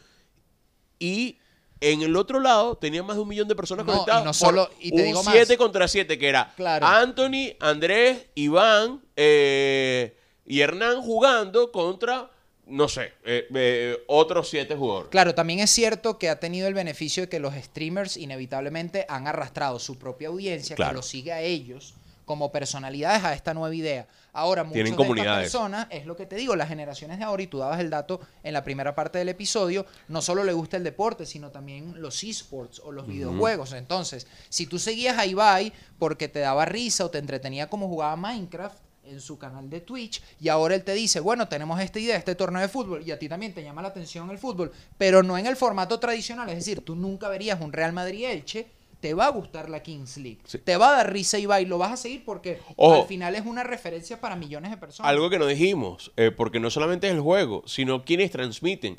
y 0.99 1.39
en 1.81 2.03
el 2.03 2.17
otro 2.17 2.41
lado 2.41 2.77
tenía 2.77 3.03
más 3.05 3.15
de 3.17 3.23
un 3.23 3.29
millón 3.29 3.47
de 3.47 3.55
personas 3.55 3.87
No, 3.87 3.93
y 3.93 3.95
conectadas. 3.97 4.25
no 4.25 4.33
solo- 4.35 4.69
y 4.81 4.91
te 4.91 4.97
un 4.97 5.03
digo 5.05 5.23
más. 5.23 5.33
7 5.35 5.57
contra 5.57 5.87
7, 5.87 6.19
que 6.19 6.29
era 6.29 6.53
Claro. 6.57 6.87
Anthony, 6.87 7.55
Andrés, 7.61 8.27
Iván 8.35 9.01
eh, 9.17 10.17
y 10.45 10.61
Hernán 10.61 11.01
jugando 11.03 11.71
contra, 11.71 12.31
no 12.67 12.89
sé, 12.89 13.13
eh, 13.25 13.47
eh, 13.55 14.03
otros 14.09 14.49
7 14.49 14.75
jugadores. 14.75 15.11
Claro, 15.11 15.35
también 15.37 15.61
es 15.61 15.71
cierto 15.71 16.19
que 16.19 16.31
ha 16.31 16.41
tenido 16.41 16.67
el 16.67 16.75
beneficio 16.75 17.25
de 17.25 17.29
que 17.29 17.39
los 17.39 17.55
streamers 17.55 18.17
inevitablemente 18.17 19.07
han 19.09 19.29
arrastrado 19.29 19.79
su 19.79 19.99
propia 19.99 20.29
audiencia, 20.29 20.75
Claro. 20.75 20.91
que 20.93 20.97
los 20.97 21.07
sigue 21.07 21.33
a 21.33 21.43
ellos 21.43 21.95
como 22.25 22.51
personalidades 22.53 23.25
a 23.25 23.35
esta 23.35 23.55
nueva 23.55 23.75
idea. 23.75 24.07
Ahora, 24.33 24.65
muchas 24.65 24.75
Tienen 24.75 24.93
de 24.93 24.95
estas 24.95 25.07
comunidades. 25.07 25.53
personas, 25.53 25.87
es 25.91 26.07
lo 26.07 26.17
que 26.17 26.27
te 26.27 26.37
digo, 26.37 26.57
las 26.57 26.69
generaciones 26.69 27.19
de 27.19 27.25
ahora, 27.25 27.43
y 27.43 27.47
tú 27.47 27.59
dabas 27.59 27.81
el 27.81 27.91
dato 27.91 28.21
en 28.43 28.53
la 28.53 28.65
primera 28.65 28.95
parte 28.95 29.19
del 29.19 29.29
episodio, 29.29 29.87
no 30.09 30.23
solo 30.23 30.45
le 30.45 30.53
gusta 30.53 30.77
el 30.77 30.85
deporte, 30.85 31.27
sino 31.27 31.51
también 31.51 32.01
los 32.01 32.23
esports 32.25 32.81
o 32.81 32.93
los 32.93 33.07
videojuegos. 33.07 33.73
Entonces, 33.73 34.27
si 34.49 34.67
tú 34.67 34.79
seguías 34.79 35.19
a 35.19 35.27
Ibai 35.27 35.73
porque 35.99 36.29
te 36.29 36.41
daba 36.41 36.65
risa 36.65 37.05
o 37.05 37.11
te 37.11 37.19
entretenía 37.19 37.69
como 37.69 37.89
jugaba 37.89 38.17
Minecraft, 38.17 38.85
en 39.07 39.21
su 39.21 39.39
canal 39.39 39.69
de 39.69 39.81
Twitch 39.81 40.23
y 40.41 40.49
ahora 40.49 40.75
él 40.75 40.83
te 40.83 40.95
dice, 40.95 41.21
bueno, 41.21 41.49
tenemos 41.49 41.81
esta 41.81 41.99
idea, 41.99 42.17
este 42.17 42.35
torneo 42.35 42.63
de 42.63 42.69
fútbol 42.69 43.03
y 43.07 43.11
a 43.11 43.19
ti 43.19 43.29
también 43.29 43.53
te 43.53 43.63
llama 43.63 43.83
la 43.83 43.89
atención 43.89 44.31
el 44.31 44.39
fútbol, 44.39 44.73
pero 44.99 45.23
no 45.23 45.37
en 45.37 45.47
el 45.47 45.57
formato 45.57 45.99
tradicional, 46.01 46.49
es 46.49 46.57
decir, 46.57 46.85
tú 46.85 46.97
nunca 46.97 47.29
verías 47.29 47.61
un 47.61 47.73
Real 47.73 47.93
Madrid-Elche, 47.93 48.67
te 49.05 49.13
va 49.13 49.27
a 49.27 49.31
gustar 49.33 49.69
la 49.69 49.83
Kings 49.83 50.17
League, 50.17 50.39
Sí. 50.47 50.57
te 50.57 50.79
va 50.79 50.89
a 50.89 50.93
dar 50.97 51.13
risa 51.13 51.39
y 51.39 51.45
va 51.45 51.61
y 51.61 51.67
lo 51.67 51.77
vas 51.77 51.93
a 51.93 51.97
seguir 51.99 52.25
porque 52.25 52.59
Ojo. 52.77 53.03
al 53.03 53.07
final 53.07 53.35
es 53.35 53.45
una 53.45 53.63
referencia 53.63 54.19
para 54.19 54.35
millones 54.35 54.71
de 54.71 54.79
personas. 54.79 55.11
Algo 55.11 55.29
que 55.29 55.39
no 55.39 55.47
dijimos, 55.47 56.11
eh, 56.17 56.31
porque 56.31 56.59
no 56.59 56.71
solamente 56.71 57.07
es 57.09 57.13
el 57.13 57.21
juego, 57.21 57.63
sino 57.67 58.03
quienes 58.07 58.31
transmiten. 58.31 58.97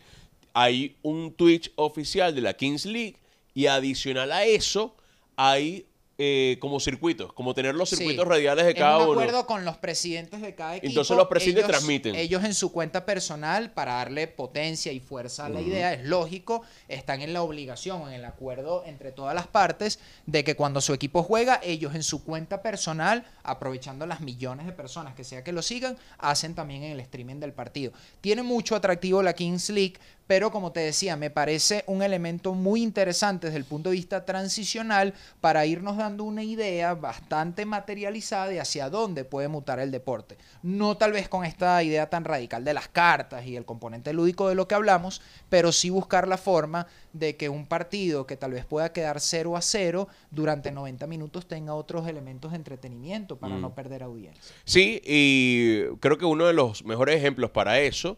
Hay 0.53 0.95
un 1.01 1.33
Twitch 1.33 1.71
oficial 1.75 2.35
de 2.35 2.41
la 2.41 2.53
Kings 2.53 2.85
League 2.85 3.15
y 3.55 3.65
adicional 3.65 4.31
a 4.31 4.45
eso 4.45 4.95
hay 5.37 5.87
eh, 6.17 6.57
como 6.61 6.79
circuitos, 6.79 7.33
como 7.33 7.53
tener 7.53 7.75
los 7.75 7.89
Sí. 7.89 7.97
circuitos 7.97 8.25
radiales 8.27 8.65
de 8.65 8.73
cada 8.73 8.99
un 8.99 9.09
uno. 9.09 9.19
acuerdo 9.21 9.45
con 9.45 9.65
los 9.65 9.75
presidentes 9.77 10.41
de 10.41 10.55
cada 10.55 10.77
equipo. 10.77 10.87
Entonces 10.89 11.17
los 11.17 11.27
presidentes 11.27 11.65
ellos- 11.65 11.71
transmiten. 11.77 12.15
Ellos 12.15 12.43
en 12.45 12.53
su 12.53 12.71
cuenta 12.71 13.05
personal, 13.05 13.71
para 13.71 13.95
darle 13.95 14.27
potencia 14.27 14.91
y 14.93 14.99
fuerza 15.01 15.45
a 15.47 15.49
la 15.49 15.59
idea, 15.61 15.93
es 15.93 16.05
lógico, 16.05 16.61
están 16.87 17.21
en 17.21 17.33
la 17.33 17.41
obligación 17.41 18.03
en 18.07 18.13
el 18.13 18.23
acuerdo 18.25 18.83
entre 18.85 19.11
todas 19.11 19.35
las 19.35 19.47
partes 19.47 19.99
de 20.25 20.43
que 20.45 20.55
cuando 20.55 20.79
su 20.79 20.93
equipo 20.93 21.21
juega, 21.23 21.59
ellos 21.63 21.93
en 21.95 22.03
su 22.03 22.23
cuenta 22.23 22.61
personal, 22.61 23.25
aprovechando 23.43 24.05
las 24.05 24.21
millones 24.21 24.65
de 24.65 24.71
personas 24.71 25.15
que 25.15 25.23
sea 25.23 25.43
que 25.43 25.51
lo 25.51 25.61
sigan, 25.61 25.97
hacen 26.17 26.55
también 26.55 26.83
en 26.83 26.91
el 26.93 26.99
streaming 27.01 27.41
del 27.41 27.51
partido. 27.53 27.91
Tiene 28.21 28.41
mucho 28.41 28.75
atractivo 28.75 29.21
la 29.21 29.33
Kings 29.33 29.69
League, 29.69 29.95
pero 30.27 30.51
como 30.51 30.71
te 30.71 30.79
decía, 30.79 31.15
me 31.15 31.29
parece 31.29 31.83
un 31.87 32.01
elemento 32.01 32.53
muy 32.53 32.81
interesante 32.81 33.47
desde 33.47 33.57
el 33.59 33.65
punto 33.65 33.89
de 33.89 33.95
vista 33.95 34.25
transicional 34.25 35.13
para 35.41 35.65
irnos 35.65 35.97
dando 35.97 36.23
una 36.23 36.43
idea 36.43 36.93
bastante 36.95 37.65
materializada 37.65 38.47
de 38.47 38.59
hacia 38.59 38.89
dónde 38.89 39.23
puede 39.25 39.47
mutar 39.47 39.79
el 39.79 39.91
deporte. 39.91 40.37
No 40.63 40.97
tal 40.97 41.11
vez 41.11 41.29
con 41.29 41.45
esta 41.45 41.81
idea 41.83 42.09
tan 42.09 42.23
radical 42.25 42.63
de 42.63 42.73
las 42.73 42.87
cartas 42.87 43.45
y 43.45 43.55
el 43.55 43.65
componente 43.65 44.13
lúdico 44.13 44.49
de 44.49 44.55
lo 44.55 44.67
que 44.67 44.75
hablamos, 44.75 45.21
pero 45.49 45.71
sí 45.71 45.89
buscar 45.89 46.27
la 46.27 46.37
forma 46.37 46.87
de 47.13 47.35
que 47.37 47.49
un 47.49 47.65
partido 47.67 48.25
que 48.25 48.35
tal 48.37 48.51
vez 48.51 48.65
pueda 48.65 48.91
quedar 48.91 49.19
0 49.21 49.55
a 49.55 49.61
0 49.61 50.07
durante 50.31 50.71
90 50.71 51.07
minutos 51.07 51.47
tenga 51.47 51.73
otros 51.75 52.07
elementos 52.07 52.51
de 52.51 52.57
entretenimiento 52.57 53.37
para 53.37 53.55
Mm. 53.55 53.61
no 53.61 53.75
perder 53.75 54.03
audiencia. 54.03 54.55
Sí, 54.65 55.01
y 55.05 55.83
creo 55.99 56.17
que 56.17 56.25
uno 56.25 56.45
de 56.47 56.53
los 56.53 56.83
mejores 56.83 57.15
ejemplos 57.17 57.51
para 57.51 57.79
eso 57.79 58.17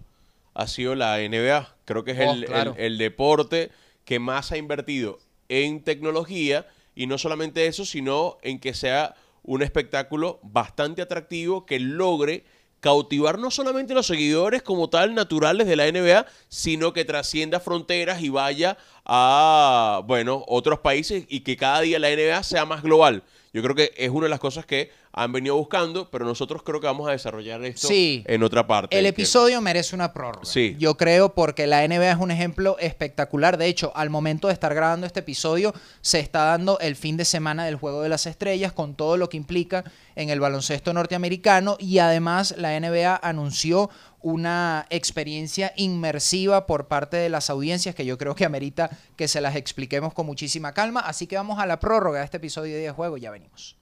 ha 0.57 0.67
sido 0.67 0.95
la 0.95 1.19
NBA. 1.21 1.75
Creo 1.85 2.03
que 2.03 2.11
es 2.11 2.19
Oh, 2.19 2.33
el, 2.33 2.45
claro. 2.45 2.73
el- 2.77 2.85
el 2.93 2.97
deporte 2.97 3.69
que 4.05 4.19
más 4.19 4.51
ha 4.51 4.57
invertido 4.57 5.19
en 5.49 5.83
tecnología 5.83 6.65
y 6.95 7.05
no 7.07 7.17
solamente 7.17 7.67
eso, 7.67 7.85
sino 7.85 8.37
en 8.41 8.59
que 8.59 8.73
sea 8.73 9.15
un 9.43 9.61
espectáculo 9.61 10.39
bastante 10.43 11.01
atractivo 11.01 11.65
que 11.65 11.79
logre 11.79 12.43
cautivar 12.79 13.39
no 13.39 13.49
solamente 13.49 13.93
los 13.93 14.07
seguidores 14.07 14.61
como 14.61 14.89
tal 14.89 15.13
naturales 15.15 15.67
de 15.67 15.75
la 15.75 15.87
NBA, 15.87 16.25
sino 16.47 16.93
que 16.93 17.05
trascienda 17.05 17.59
fronteras 17.59 18.21
y 18.21 18.29
vaya 18.29 18.77
a, 19.05 20.01
bueno, 20.05 20.43
otros 20.47 20.79
países 20.79 21.25
y 21.29 21.41
que 21.41 21.57
cada 21.57 21.81
día 21.81 21.99
la 21.99 22.09
NBA 22.11 22.43
sea 22.43 22.65
más 22.65 22.81
global. 22.83 23.23
Yo 23.53 23.63
creo 23.63 23.75
que 23.75 23.93
es 23.97 24.09
una 24.09 24.25
de 24.25 24.29
las 24.29 24.39
cosas 24.39 24.65
que 24.65 24.91
han 25.13 25.31
venido 25.31 25.55
buscando, 25.55 26.09
pero 26.11 26.25
nosotros 26.25 26.61
creo 26.63 26.79
que 26.79 26.85
vamos 26.85 27.07
a 27.07 27.11
desarrollar 27.11 27.63
esto 27.65 27.87
Sí. 27.87 28.23
en 28.27 28.43
otra 28.43 28.67
parte. 28.67 28.95
El 28.95 29.03
que- 29.05 29.09
episodio 29.09 29.59
merece 29.61 29.95
una 29.95 30.13
prórroga. 30.13 30.45
Sí. 30.45 30.75
Yo 30.77 30.95
creo 30.95 31.33
porque 31.33 31.65
la 31.65 31.83
NBA 31.83 32.11
es 32.11 32.17
un 32.19 32.29
ejemplo 32.29 32.77
espectacular. 32.79 33.57
De 33.57 33.65
hecho, 33.65 33.91
al 33.95 34.09
momento 34.11 34.47
de 34.47 34.53
estar 34.53 34.75
grabando 34.75 35.07
este 35.07 35.21
episodio, 35.21 35.73
se 36.01 36.19
está 36.19 36.43
dando 36.45 36.77
el 36.79 36.95
fin 36.95 37.17
de 37.17 37.25
semana 37.25 37.65
del 37.65 37.77
Juego 37.77 38.01
de 38.03 38.09
las 38.09 38.25
Estrellas 38.27 38.73
con 38.73 38.93
todo 38.95 39.17
lo 39.17 39.27
que 39.29 39.37
implica 39.37 39.83
en 40.15 40.29
el 40.29 40.39
baloncesto 40.39 40.93
norteamericano 40.93 41.77
y 41.79 41.97
además 41.99 42.53
la 42.57 42.75
NBA 42.79 43.15
anunció 43.23 43.89
una 44.21 44.85
experiencia 44.89 45.73
inmersiva 45.75 46.65
por 46.65 46.87
parte 46.87 47.17
de 47.17 47.29
las 47.29 47.49
audiencias 47.49 47.95
que 47.95 48.05
yo 48.05 48.17
creo 48.17 48.35
que 48.35 48.45
amerita 48.45 48.89
que 49.15 49.27
se 49.27 49.41
las 49.41 49.55
expliquemos 49.55 50.13
con 50.13 50.25
muchísima 50.25 50.73
calma. 50.73 51.01
Así 51.01 51.27
que 51.27 51.35
vamos 51.35 51.59
a 51.59 51.65
la 51.65 51.79
prórroga 51.79 52.19
de 52.19 52.25
este 52.25 52.37
episodio 52.37 52.73
de 52.73 52.79
Día 52.79 52.89
de 52.89 52.95
Juego. 52.95 53.17
Ya 53.17 53.31
venimos. 53.31 53.77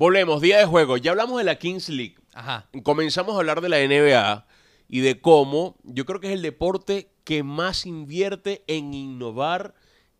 Volvemos, 0.00 0.40
día 0.40 0.56
de 0.56 0.64
juego. 0.64 0.96
Ya 0.96 1.10
hablamos 1.10 1.36
de 1.36 1.44
la 1.44 1.56
Kings 1.56 1.90
League. 1.90 2.16
Ajá. 2.32 2.70
Comenzamos 2.84 3.34
a 3.34 3.38
hablar 3.40 3.60
de 3.60 3.68
la 3.68 3.76
NBA 3.76 4.46
y 4.90 5.00
de 5.00 5.20
cómo 5.20 5.76
yo 5.84 6.04
creo 6.04 6.20
que 6.20 6.26
es 6.26 6.32
el 6.34 6.42
deporte 6.42 7.08
que 7.24 7.42
más 7.44 7.86
invierte 7.86 8.64
en 8.66 8.92
innovar 8.92 9.72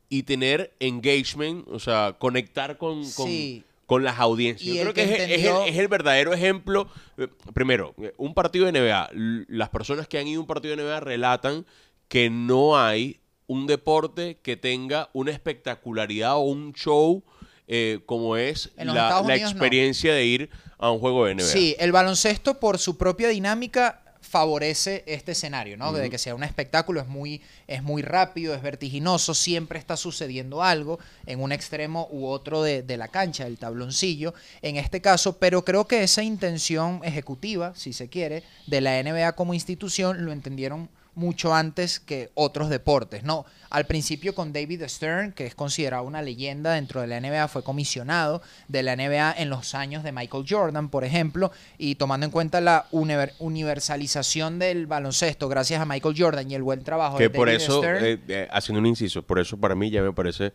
y 0.09 0.23
tener 0.23 0.75
engagement, 0.81 1.67
o 1.69 1.79
sea, 1.81 2.17
conectar 2.19 2.79
con, 2.79 2.99
con, 3.13 3.27
Sí. 3.27 3.65
con 3.87 4.05
las 4.05 4.19
audiencias. 4.21 4.69
Y 4.69 4.77
Yo 4.77 4.83
creo 4.83 4.95
que, 4.95 5.07
que 5.07 5.35
es, 5.35 5.45
el, 5.45 5.69
es 5.69 5.77
el 5.77 5.89
verdadero 5.89 6.33
ejemplo. 6.33 6.89
Eh, 7.19 7.27
Primero, 7.53 7.95
eh, 8.01 8.13
un 8.17 8.33
partido 8.33 8.67
de 8.67 8.73
NBA. 8.73 9.11
Las 9.49 9.69
personas 9.71 10.07
que 10.07 10.19
han 10.19 10.29
ido 10.29 10.39
a 10.39 10.43
un 10.43 10.47
partido 10.47 10.77
de 10.77 10.83
NBA 10.85 11.01
relatan 11.01 11.67
que 12.09 12.31
no 12.31 12.79
hay 12.79 13.19
un 13.49 13.67
deporte 13.67 14.39
que 14.43 14.57
tenga 14.57 15.11
una 15.13 15.33
espectacularidad 15.33 16.37
o 16.37 16.41
un 16.41 16.73
show 16.75 17.25
eh, 17.67 18.01
como 18.07 18.37
es 18.37 18.71
la, 18.77 19.23
no. 19.23 19.31
experiencia 19.31 20.15
de 20.15 20.25
ir 20.25 20.51
a 20.79 20.91
un 20.93 21.01
juego 21.01 21.27
de 21.27 21.35
NBA. 21.35 21.45
Sí, 21.45 21.77
el 21.79 21.91
baloncesto 21.93 22.59
por 22.61 22.79
su 22.79 22.97
propia 22.97 23.29
dinámica 23.29 24.03
favorece 24.31 25.03
este 25.09 25.33
escenario, 25.33 25.77
¿no? 25.77 25.93
De 25.93 26.09
que 26.09 26.17
sea 26.17 26.37
un 26.37 26.45
espectáculo, 26.45 27.01
es 27.01 27.09
muy, 27.09 27.43
es 27.67 27.83
muy 27.83 28.01
rápido, 28.01 28.55
es 28.55 28.63
vertiginoso, 28.63 29.35
siempre 29.35 29.77
está 29.77 29.97
sucediendo 29.97 30.63
algo 30.63 31.01
en 31.27 31.41
un 31.41 31.51
extremo 31.51 32.07
u 32.13 32.27
otro 32.27 32.63
de, 32.63 32.85
de 32.85 32.97
la 32.97 33.09
cancha, 33.09 33.43
del 33.43 33.59
tabloncillo, 33.59 34.33
en 34.63 34.77
este 34.77 35.01
caso, 35.01 35.39
pero 35.39 35.65
creo 35.65 35.89
que 35.89 36.05
esa 36.05 36.23
intención 36.23 37.01
ejecutiva, 37.03 37.75
si 37.75 37.93
se 37.93 38.09
quiere, 38.09 38.45
de 38.69 38.81
la 38.81 39.03
NBA 39.03 39.33
como 39.33 39.53
institución 39.53 40.25
lo 40.25 40.31
entendieron 40.31 40.89
mucho 41.21 41.55
antes 41.55 42.01
que 42.01 42.31
otros 42.35 42.71
deportes, 42.71 43.23
¿no? 43.23 43.45
Al 43.69 43.87
principio 43.87 44.35
con 44.35 44.53
David 44.53 44.83
Stern, 44.89 45.33
que 45.33 45.47
es 45.47 45.55
considerado 45.55 46.03
una 46.03 46.23
leyenda 46.23 46.73
dentro 46.73 47.01
de 47.03 47.07
la 47.07 47.21
NBA, 47.21 47.47
fue 47.47 47.63
comisionado 47.63 48.43
de 48.67 48.83
la 48.83 48.97
NBA 48.97 49.35
en 49.39 49.51
los 49.51 49.75
años 49.77 50.03
de 50.03 50.11
Michael 50.11 50.45
Jordan, 50.49 50.89
por 50.89 51.05
ejemplo, 51.05 51.53
y 51.79 51.95
tomando 51.95 52.25
en 52.27 52.33
cuenta 52.33 52.61
la 52.61 52.87
univer- 52.91 53.35
universalización 53.39 54.59
del 54.59 54.87
baloncesto 54.87 55.49
gracias 55.49 55.81
a 55.81 55.85
Michael 55.85 56.15
Jordan 56.19 56.51
y 56.51 56.55
el 56.55 56.63
buen 56.63 56.83
trabajo 56.83 57.19
Que 57.19 57.25
de 57.25 57.31
por 57.31 57.49
David 57.49 57.61
eso, 57.63 57.79
Stern, 57.79 58.05
eh, 58.05 58.19
eh, 58.29 58.49
haciendo 58.51 58.81
un 58.81 58.87
inciso, 58.87 59.23
por 59.23 59.39
eso 59.39 59.57
para 59.57 59.75
mí 59.75 59.91
ya 59.91 60.03
me 60.03 60.13
parece 60.13 60.53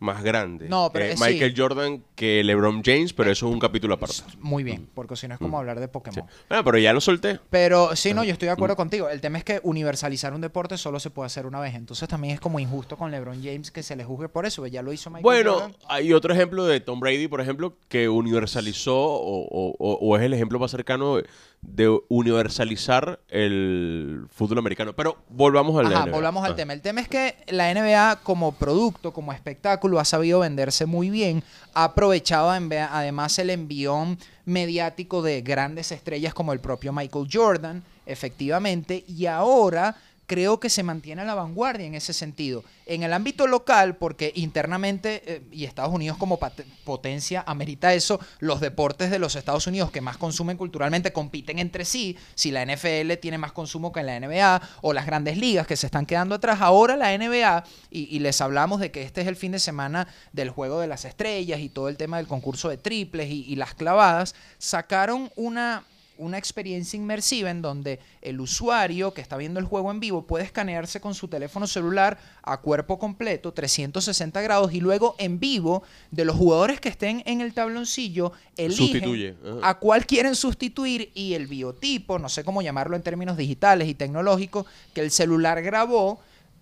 más 0.00 0.22
grande. 0.22 0.68
No, 0.68 0.90
pero, 0.92 1.04
eh, 1.06 1.16
sí. 1.16 1.22
Michael 1.24 1.54
Jordan 1.56 2.04
que 2.14 2.44
LeBron 2.44 2.82
James, 2.84 3.12
pero 3.12 3.30
eso 3.30 3.46
es 3.48 3.52
un 3.54 3.58
capítulo 3.60 3.94
aparte. 3.94 4.16
muy 4.40 4.62
bien, 4.62 4.88
porque 4.94 5.16
si 5.16 5.26
no 5.28 5.34
es 5.34 5.40
como 5.40 5.58
hablar 5.58 5.78
de 5.80 5.86
Sí. 5.86 5.90
Pokémon. 5.92 6.26
Bueno, 6.48 6.64
pero 6.64 6.78
ya 6.78 6.92
lo 6.92 7.00
solté. 7.00 7.38
Pero 7.50 7.94
sí, 7.96 8.12
no, 8.12 8.22
yo 8.24 8.32
estoy 8.32 8.46
de 8.46 8.52
acuerdo 8.52 8.76
contigo. 8.76 9.08
El 9.08 9.20
tema 9.20 9.38
es 9.38 9.44
que 9.44 9.60
universalizar 9.62 10.34
un 10.34 10.40
deporte 10.40 10.76
solo 10.76 11.00
se 11.00 11.10
puede 11.10 11.26
hacer 11.26 11.46
una 11.46 11.60
vez. 11.60 11.74
Entonces 11.74 12.08
también 12.08 12.34
es 12.34 12.40
como 12.40 12.58
injusto 12.60 12.96
con 12.96 13.10
LeBron 13.10 13.42
James 13.42 13.70
que 13.70 13.82
se 13.82 13.96
le 13.96 14.04
juzgue 14.04 14.28
por 14.28 14.44
eso. 14.46 14.66
Ya 14.66 14.82
lo 14.82 14.92
hizo 14.92 15.08
Michael 15.10 15.22
Bueno, 15.22 15.52
Jordan. 15.54 15.76
hay 15.88 16.12
otro 16.12 16.34
ejemplo 16.34 16.64
de 16.66 16.80
Tom 16.80 17.00
Brady, 17.00 17.28
por 17.28 17.40
ejemplo, 17.40 17.76
que 17.88 18.08
universalizó 18.08 18.96
o, 18.96 19.46
o- 19.48 19.74
o- 19.78 19.98
o 20.00 20.16
es 20.16 20.22
el 20.22 20.34
ejemplo 20.34 20.58
más 20.58 20.70
cercano 20.70 21.18
de, 21.66 21.98
universalizar 22.08 23.20
el 23.28 24.26
fútbol 24.30 24.58
americano. 24.58 24.92
Pero 24.94 25.16
volvamos 25.28 25.78
al 25.78 25.92
Ajá, 25.92 26.04
NBA. 26.06 26.12
volvamos 26.14 26.44
al 26.44 26.52
Ah. 26.52 26.56
tema. 26.56 26.72
El 26.72 26.80
tema 26.82 27.00
es 27.00 27.08
que 27.08 27.36
la 27.48 27.70
NBA 27.72 28.20
como 28.22 28.52
producto, 28.52 29.12
como 29.12 29.32
espectáculo, 29.32 29.98
ha 29.98 30.04
sabido 30.04 30.40
venderse 30.40 30.86
muy 30.86 31.10
bien. 31.10 31.42
Ha 31.74 31.84
aprovechado 31.84 32.50
además 32.50 33.38
el 33.38 33.50
envión 33.50 34.18
mediático 34.44 35.22
de 35.22 35.42
grandes 35.42 35.90
estrellas 35.92 36.34
como 36.34 36.52
el 36.52 36.60
propio 36.60 36.92
Michael 36.92 37.28
Jordan, 37.32 37.82
efectivamente, 38.06 39.04
y 39.08 39.26
ahora 39.26 39.96
creo 40.26 40.60
que 40.60 40.70
se 40.70 40.82
mantiene 40.82 41.22
a 41.22 41.24
la 41.24 41.34
vanguardia 41.34 41.86
en 41.86 41.94
ese 41.94 42.12
sentido. 42.12 42.64
En 42.86 43.02
el 43.02 43.12
ámbito 43.12 43.46
local, 43.46 43.96
porque 43.96 44.32
internamente, 44.34 45.22
eh, 45.26 45.42
y 45.50 45.64
Estados 45.64 45.92
Unidos 45.92 46.18
como 46.18 46.38
potencia 46.84 47.44
amerita 47.46 47.94
eso, 47.94 48.20
los 48.40 48.60
deportes 48.60 49.10
de 49.10 49.18
los 49.18 49.36
Estados 49.36 49.66
Unidos 49.66 49.90
que 49.90 50.00
más 50.00 50.16
consumen 50.16 50.56
culturalmente 50.56 51.12
compiten 51.12 51.58
entre 51.58 51.84
sí. 51.84 52.16
Si 52.34 52.50
la 52.50 52.64
NFL 52.64 53.14
tiene 53.20 53.38
más 53.38 53.52
consumo 53.52 53.92
que 53.92 54.02
la 54.02 54.18
NBA, 54.18 54.62
o 54.82 54.92
las 54.92 55.06
grandes 55.06 55.38
ligas 55.38 55.66
que 55.66 55.76
se 55.76 55.86
están 55.86 56.06
quedando 56.06 56.34
atrás, 56.34 56.60
ahora 56.60 56.96
la 56.96 57.16
NBA, 57.16 57.64
y, 57.90 58.18
les 58.18 58.40
hablamos 58.40 58.80
de 58.80 58.90
que 58.90 59.02
este 59.02 59.20
es 59.20 59.26
el 59.26 59.36
fin 59.36 59.52
de 59.52 59.58
semana 59.58 60.08
del 60.32 60.50
Juego 60.50 60.80
de 60.80 60.86
las 60.86 61.04
Estrellas 61.04 61.60
y 61.60 61.68
todo 61.68 61.88
el 61.88 61.96
tema 61.96 62.16
del 62.16 62.26
concurso 62.26 62.68
de 62.68 62.78
triples 62.78 63.28
y 63.30 63.56
las 63.56 63.74
clavadas, 63.74 64.34
sacaron 64.58 65.30
una 65.36 65.84
una 66.18 66.38
experiencia 66.38 66.96
inmersiva 66.96 67.50
en 67.50 67.62
donde 67.62 68.00
el 68.22 68.40
usuario 68.40 69.14
que 69.14 69.20
está 69.20 69.36
viendo 69.36 69.60
el 69.60 69.66
juego 69.66 69.90
en 69.90 70.00
vivo 70.00 70.26
puede 70.26 70.44
escanearse 70.44 71.00
con 71.00 71.14
su 71.14 71.28
teléfono 71.28 71.66
celular 71.66 72.18
a 72.42 72.58
cuerpo 72.60 72.98
completo, 72.98 73.52
360 73.52 74.40
grados, 74.42 74.72
y 74.72 74.80
luego 74.80 75.16
en 75.18 75.40
vivo 75.40 75.82
de 76.10 76.24
los 76.24 76.36
jugadores 76.36 76.80
que 76.80 76.88
estén 76.88 77.22
en 77.26 77.40
el 77.40 77.54
tabloncillo, 77.54 78.32
eligen 78.56 79.36
a 79.62 79.74
cuál 79.78 80.06
quieren 80.06 80.34
sustituir 80.34 81.10
y 81.14 81.34
el 81.34 81.46
biotipo, 81.46 82.18
no 82.18 82.28
sé 82.28 82.44
cómo 82.44 82.62
llamarlo 82.62 82.96
en 82.96 83.02
términos 83.02 83.36
digitales 83.36 83.88
y 83.88 83.94
tecnológicos, 83.94 84.66
que 84.94 85.00
el 85.00 85.10
celular 85.10 85.62
grabó. 85.62 86.20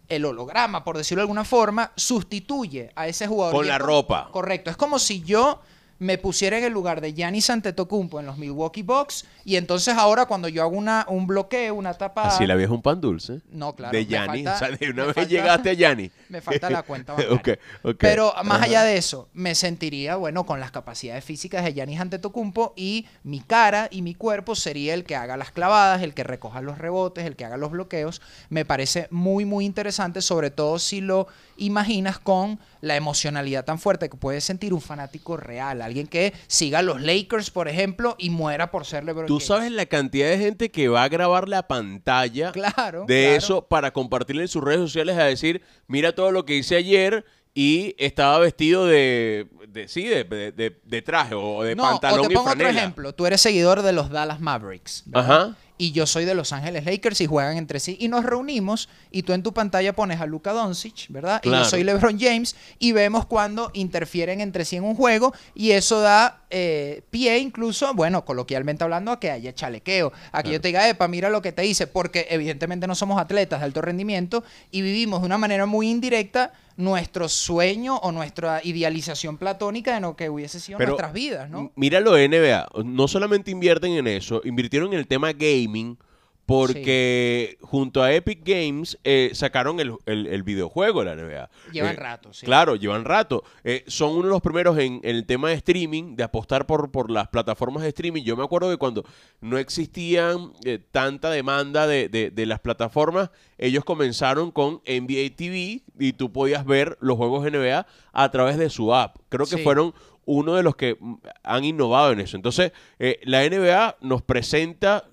El 0.09 0.27
holograma, 0.27 0.85
por 0.85 0.99
decirlo 0.99 1.21
de 1.21 1.23
alguna 1.23 1.45
forma, 1.45 1.93
sustituye 1.97 2.91
a 2.97 3.09
ese 3.09 3.27
jugador. 3.27 3.55
Con 3.55 3.67
la 3.67 3.79
como- 3.79 3.87
ropa. 3.87 4.29
Correcto. 4.31 4.69
Es 4.71 4.77
como 4.77 4.99
si 4.99 5.23
yo 5.23 5.61
me 6.03 6.19
pusiera 6.19 6.59
en 6.59 6.65
el 6.65 6.73
lugar 6.73 7.01
de 7.01 7.15
Giannis 7.15 7.49
Antetokounmpo 7.51 8.21
en 8.21 8.27
los 8.27 8.37
Milwaukee 8.38 8.83
Bucks 8.83 9.25
y 9.45 9.57
entonces 9.57 9.95
ahora 9.97 10.27
cuando 10.27 10.49
yo 10.49 10.62
hago 10.62 10.77
una, 10.77 11.07
un 11.09 11.27
bloqueo, 11.27 11.75
una 11.75 11.95
tapa... 11.95 12.23
Así 12.29 12.47
la 12.47 12.55
vieja 12.55 12.73
un 12.73 12.83
pan 12.83 13.01
dulce. 13.01 13.41
No, 13.51 13.75
claro. 13.75 13.97
De 13.97 14.05
Yanni. 14.07 14.45
falta- 14.45 14.55
o 14.55 14.59
sea, 14.59 14.77
de 14.77 14.91
una 14.91 15.05
vez 15.07 15.15
falta- 15.15 15.31
llegaste 15.31 15.71
a 15.71 15.73
Yanni. 15.75 16.11
Me 16.29 16.41
falta 16.41 16.69
la 16.71 16.83
cuenta 16.83 17.12
bancaria. 17.15 17.35
Ok, 17.37 17.49
ok. 17.85 17.97
Pero 17.99 18.33
más 18.45 18.57
Ajá. 18.59 18.65
allá 18.65 18.83
de 18.85 18.97
eso, 18.97 19.29
me 19.33 19.55
sentiría, 19.55 20.17
bueno, 20.17 20.45
con 20.45 20.61
las 20.61 20.71
capacidades 20.71 21.25
físicas 21.25 21.65
de 21.65 21.73
Giannis 21.73 22.01
Antetokounmpo 22.01 22.73
y 22.77 23.07
mi 23.23 23.41
cara 23.41 23.88
y 23.91 24.03
mi 24.03 24.15
cuerpo 24.15 24.55
sería 24.55 24.95
el 24.95 25.05
que 25.05 25.17
haga 25.17 25.37
las 25.37 25.51
clavadas, 25.53 26.03
el 26.03 26.15
que 26.15 26.25
recoja 26.25 26.61
los 26.61 26.79
rebotes, 26.79 27.25
el 27.27 27.37
que 27.37 27.45
haga 27.45 27.57
los 27.57 27.71
bloqueos. 27.71 28.21
Me 28.49 28.65
parece 28.65 29.07
muy, 29.11 29.45
muy 29.45 29.65
interesante, 29.65 30.21
sobre 30.23 30.51
todo 30.51 30.79
si 30.79 31.01
lo 31.01 31.27
imaginas 31.62 32.18
con 32.18 32.59
la 32.81 32.96
emocionalidad 32.96 33.64
tan 33.64 33.79
fuerte 33.79 34.09
que 34.11 34.16
puede 34.16 34.40
sentir 34.40 34.75
un 34.75 34.81
fanático 34.81 35.37
real, 35.37 35.81
alguien 35.83 36.07
que 36.07 36.33
siga 36.46 36.81
a 36.81 36.83
los 36.83 37.01
Lakers, 37.01 37.51
por 37.51 37.68
ejemplo, 37.68 38.16
y 38.18 38.31
muera 38.31 38.70
por 38.70 38.85
ser 38.85 39.05
LeBron 39.05 39.27
Tú 39.27 39.35
James. 39.35 39.46
sabes 39.46 39.72
la 39.72 39.87
cantidad 39.87 40.29
de 40.29 40.38
gente 40.38 40.70
que 40.70 40.88
va 40.88 41.05
a 41.05 41.09
grabar 41.09 41.48
la 41.48 41.66
pantalla 41.68 42.53
Claro, 42.53 43.05
de 43.07 43.22
claro. 43.25 43.37
eso 43.37 43.66
para 43.68 43.92
compartirle 43.92 44.42
en 44.42 44.48
sus 44.48 44.62
redes 44.62 44.81
sociales 44.81 45.16
a 45.16 45.25
decir, 45.25 45.62
mira 45.87 46.14
todo 46.14 46.31
lo 46.33 46.44
que 46.44 46.57
hice 46.57 46.77
ayer 46.77 47.25
y 47.55 47.94
estaba 47.98 48.38
vestido 48.38 48.87
de, 48.87 49.46
de 49.68 49.87
sí, 49.87 50.05
de, 50.05 50.25
de- 50.25 50.53
de- 50.53 50.81
de 50.83 51.03
traje 51.03 51.35
o 51.35 51.62
de 51.62 51.77
No, 51.77 51.83
pantalón 51.83 52.20
o 52.20 52.29
te 52.29 52.33
y 52.33 52.37
pongo 52.37 52.51
otro 52.51 52.66
ejemplo. 52.68 53.12
Tú 53.14 53.27
eres 53.27 53.42
seguidor 53.42 53.83
de 53.83 53.92
los 53.92 54.09
Dallas 54.11 54.40
Mavericks. 54.40 55.03
¿verdad? 55.07 55.42
Ajá. 55.42 55.57
Y 55.79 55.91
yo 55.93 56.07
soy 56.07 56.25
de 56.25 56.35
Los 56.35 56.53
Ángeles 56.53 56.85
Lakers 56.85 57.21
y 57.23 57.27
juegan 57.27 57.57
entre 57.57 57.81
sí. 57.81 57.97
Y 57.99 58.07
nos 58.09 58.25
reunimos 58.25 58.89
y 59.11 59.23
tú 59.25 59.33
en 59.33 59.43
tu 59.43 59.53
pantalla 59.53 59.93
pones 59.95 60.21
a 60.21 60.27
Luka 60.27 60.53
Doncic, 60.53 61.09
¿verdad? 61.09 61.41
Y 61.43 61.49
Claro. 61.49 61.65
yo 61.65 61.71
soy 61.71 61.83
LeBron 61.83 62.21
James 62.21 62.55
y 62.79 62.93
vemos 62.93 63.27
cuando 63.27 63.71
interfieren 63.75 64.41
entre 64.41 64.65
sí 64.65 64.77
en 64.77 64.85
un 64.85 64.95
juego 64.95 65.35
y 65.55 65.73
eso 65.73 66.01
da 66.01 66.43
eh, 66.51 67.03
pie 67.11 67.39
incluso, 67.39 67.95
bueno, 67.95 68.25
coloquialmente 68.25 68.85
hablando, 68.85 69.11
a 69.11 69.19
que 69.19 69.31
haya 69.31 69.55
chalequeo. 69.55 70.13
A 70.31 70.43
que 70.43 70.53
yo 70.53 70.61
te 70.61 70.69
diga, 70.69 70.89
epa, 70.89 71.09
mira 71.09 71.31
lo 71.31 71.43
que 71.43 71.51
te 71.53 71.65
hice, 71.67 71.87
porque 71.87 72.27
evidentemente 72.31 72.87
no 72.87 72.95
somos 72.95 73.21
atletas 73.21 73.61
de 73.61 73.65
alto 73.67 73.81
rendimiento 73.81 74.45
y 74.71 74.83
vivimos 74.83 75.21
de 75.23 75.27
una 75.27 75.39
manera 75.39 75.67
muy 75.67 75.89
indirecta 75.89 76.53
nuestro 76.77 77.29
sueño 77.29 77.97
o 77.97 78.13
nuestra 78.13 78.61
idealización 78.65 79.37
platónica 79.39 79.95
de 79.95 80.01
lo 80.01 80.17
que 80.17 80.31
hubiese 80.31 80.61
sido 80.61 80.79
Pero, 80.79 80.91
nuestras 80.93 81.13
vidas, 81.13 81.51
¿no? 81.51 81.59
M- 81.61 81.71
Mira 81.77 82.01
lo 82.01 82.13
de 82.15 82.29
NBA. 82.29 82.69
No 82.85 83.09
solamente 83.09 83.51
invierten 83.51 83.93
en 83.93 84.07
eso, 84.07 84.41
invirtieron 84.45 84.93
en 84.93 84.99
el 84.99 85.07
tema 85.07 85.33
gaming 85.33 85.97
porque 86.46 87.57
junto 87.62 88.02
a 88.02 88.12
Epic 88.12 88.40
Games 88.44 88.98
eh, 89.05 89.31
sacaron 89.35 89.81
el, 89.81 89.94
el- 90.07 90.26
el 90.26 90.42
videojuego 90.42 91.05
de 91.05 91.07
la 91.07 91.14
NBA. 91.22 91.50
Llevan 91.72 91.92
Eh, 91.94 91.96
rato, 91.98 92.33
sí. 92.33 92.44
Claro, 92.46 92.76
llevan 92.76 93.05
rato. 93.05 93.42
Eh, 93.64 93.85
son 93.87 94.12
uno 94.12 94.24
de 94.24 94.28
los 94.31 94.42
primeros 94.42 94.78
en, 94.78 95.00
en 95.02 95.16
el 95.16 95.26
tema 95.26 95.48
de 95.48 95.55
streaming, 95.55 96.16
de 96.16 96.24
apostar 96.24 96.66
por, 96.66 96.90
por 96.90 97.11
las 97.11 97.28
plataformas 97.28 97.83
de 97.83 97.88
streaming. 97.90 98.22
Yo 98.22 98.37
me 98.37 98.44
acuerdo 98.44 98.70
que 98.70 98.76
cuando 98.76 99.05
no 99.40 99.59
existían 99.59 100.52
eh, 100.64 100.78
tanta 100.90 101.31
demanda 101.31 101.87
de, 101.87 102.09
de- 102.09 102.31
de 102.31 102.46
las 102.46 102.61
plataformas, 102.61 103.31
ellos 103.59 103.85
comenzaron 103.85 104.50
con 104.50 104.81
NBA 104.87 105.37
TV 105.37 105.83
y 105.98 106.12
tú 106.14 106.33
podías 106.33 106.64
ver 106.66 106.96
los 107.00 107.16
juegos 107.16 107.44
NBA 107.50 107.87
a 108.12 108.31
través 108.31 108.59
de 108.59 108.70
su 108.70 108.94
app. 108.94 109.16
Creo 109.28 109.46
que 109.46 109.57
Sí. 109.57 109.62
fueron 109.62 109.94
uno 110.24 110.55
de 110.55 110.62
los 110.62 110.76
que 110.76 110.96
mm, 111.00 111.14
han 111.42 111.64
innovado 111.64 112.12
en 112.12 112.20
eso. 112.20 112.37
Entonces, 112.37 112.72
eh, 112.98 113.18
la 113.24 113.42
NBA 113.44 113.96
nos 114.00 114.22
presenta 114.22 115.05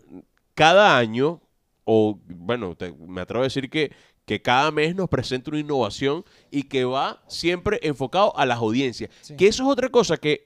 cada 0.59 0.97
año, 0.97 1.41
o 1.85 2.19
bueno, 2.27 2.75
te- 2.75 2.91
me 2.93 3.21
atrevo 3.21 3.41
a 3.41 3.47
decir 3.47 3.69
que, 3.69 3.91
que 4.25 4.41
cada 4.41 4.71
mes 4.71 4.93
nos 4.95 5.07
presenta 5.09 5.49
una 5.51 5.59
innovación 5.59 6.23
y 6.51 6.63
que 6.63 6.83
va 6.85 7.23
siempre 7.27 7.79
enfocado 7.81 8.37
a 8.37 8.45
las 8.45 8.57
audiencias. 8.59 9.09
Sí. 9.21 9.35
Que 9.37 9.47
eso 9.47 9.63
es 9.63 9.69
otra 9.69 9.89
cosa 9.89 10.17
que 10.17 10.45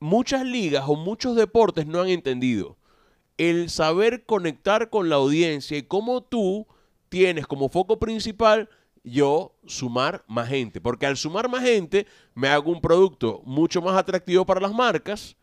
muchas 0.00 0.44
ligas 0.44 0.84
o 0.86 0.96
muchos 0.96 1.36
deportes 1.36 1.86
no 1.86 2.00
han 2.00 2.08
entendido. 2.08 2.76
El 3.38 3.70
saber 3.70 4.26
conectar 4.26 4.90
con 4.90 5.08
la 5.08 5.16
audiencia 5.16 5.78
y 5.78 5.82
cómo 5.82 6.22
tú 6.22 6.66
tienes 7.08 7.46
como 7.46 7.68
foco 7.68 7.98
principal 7.98 8.68
yo 9.02 9.54
sumar 9.66 10.24
más 10.26 10.48
gente. 10.48 10.80
Porque 10.80 11.06
al 11.06 11.16
sumar 11.16 11.48
más 11.48 11.62
gente 11.62 12.06
me 12.34 12.48
hago 12.48 12.70
un 12.70 12.80
producto 12.80 13.42
mucho 13.44 13.80
más 13.82 13.96
atractivo 13.96 14.44
para 14.44 14.60
las 14.60 14.72
marcas. 14.72 15.36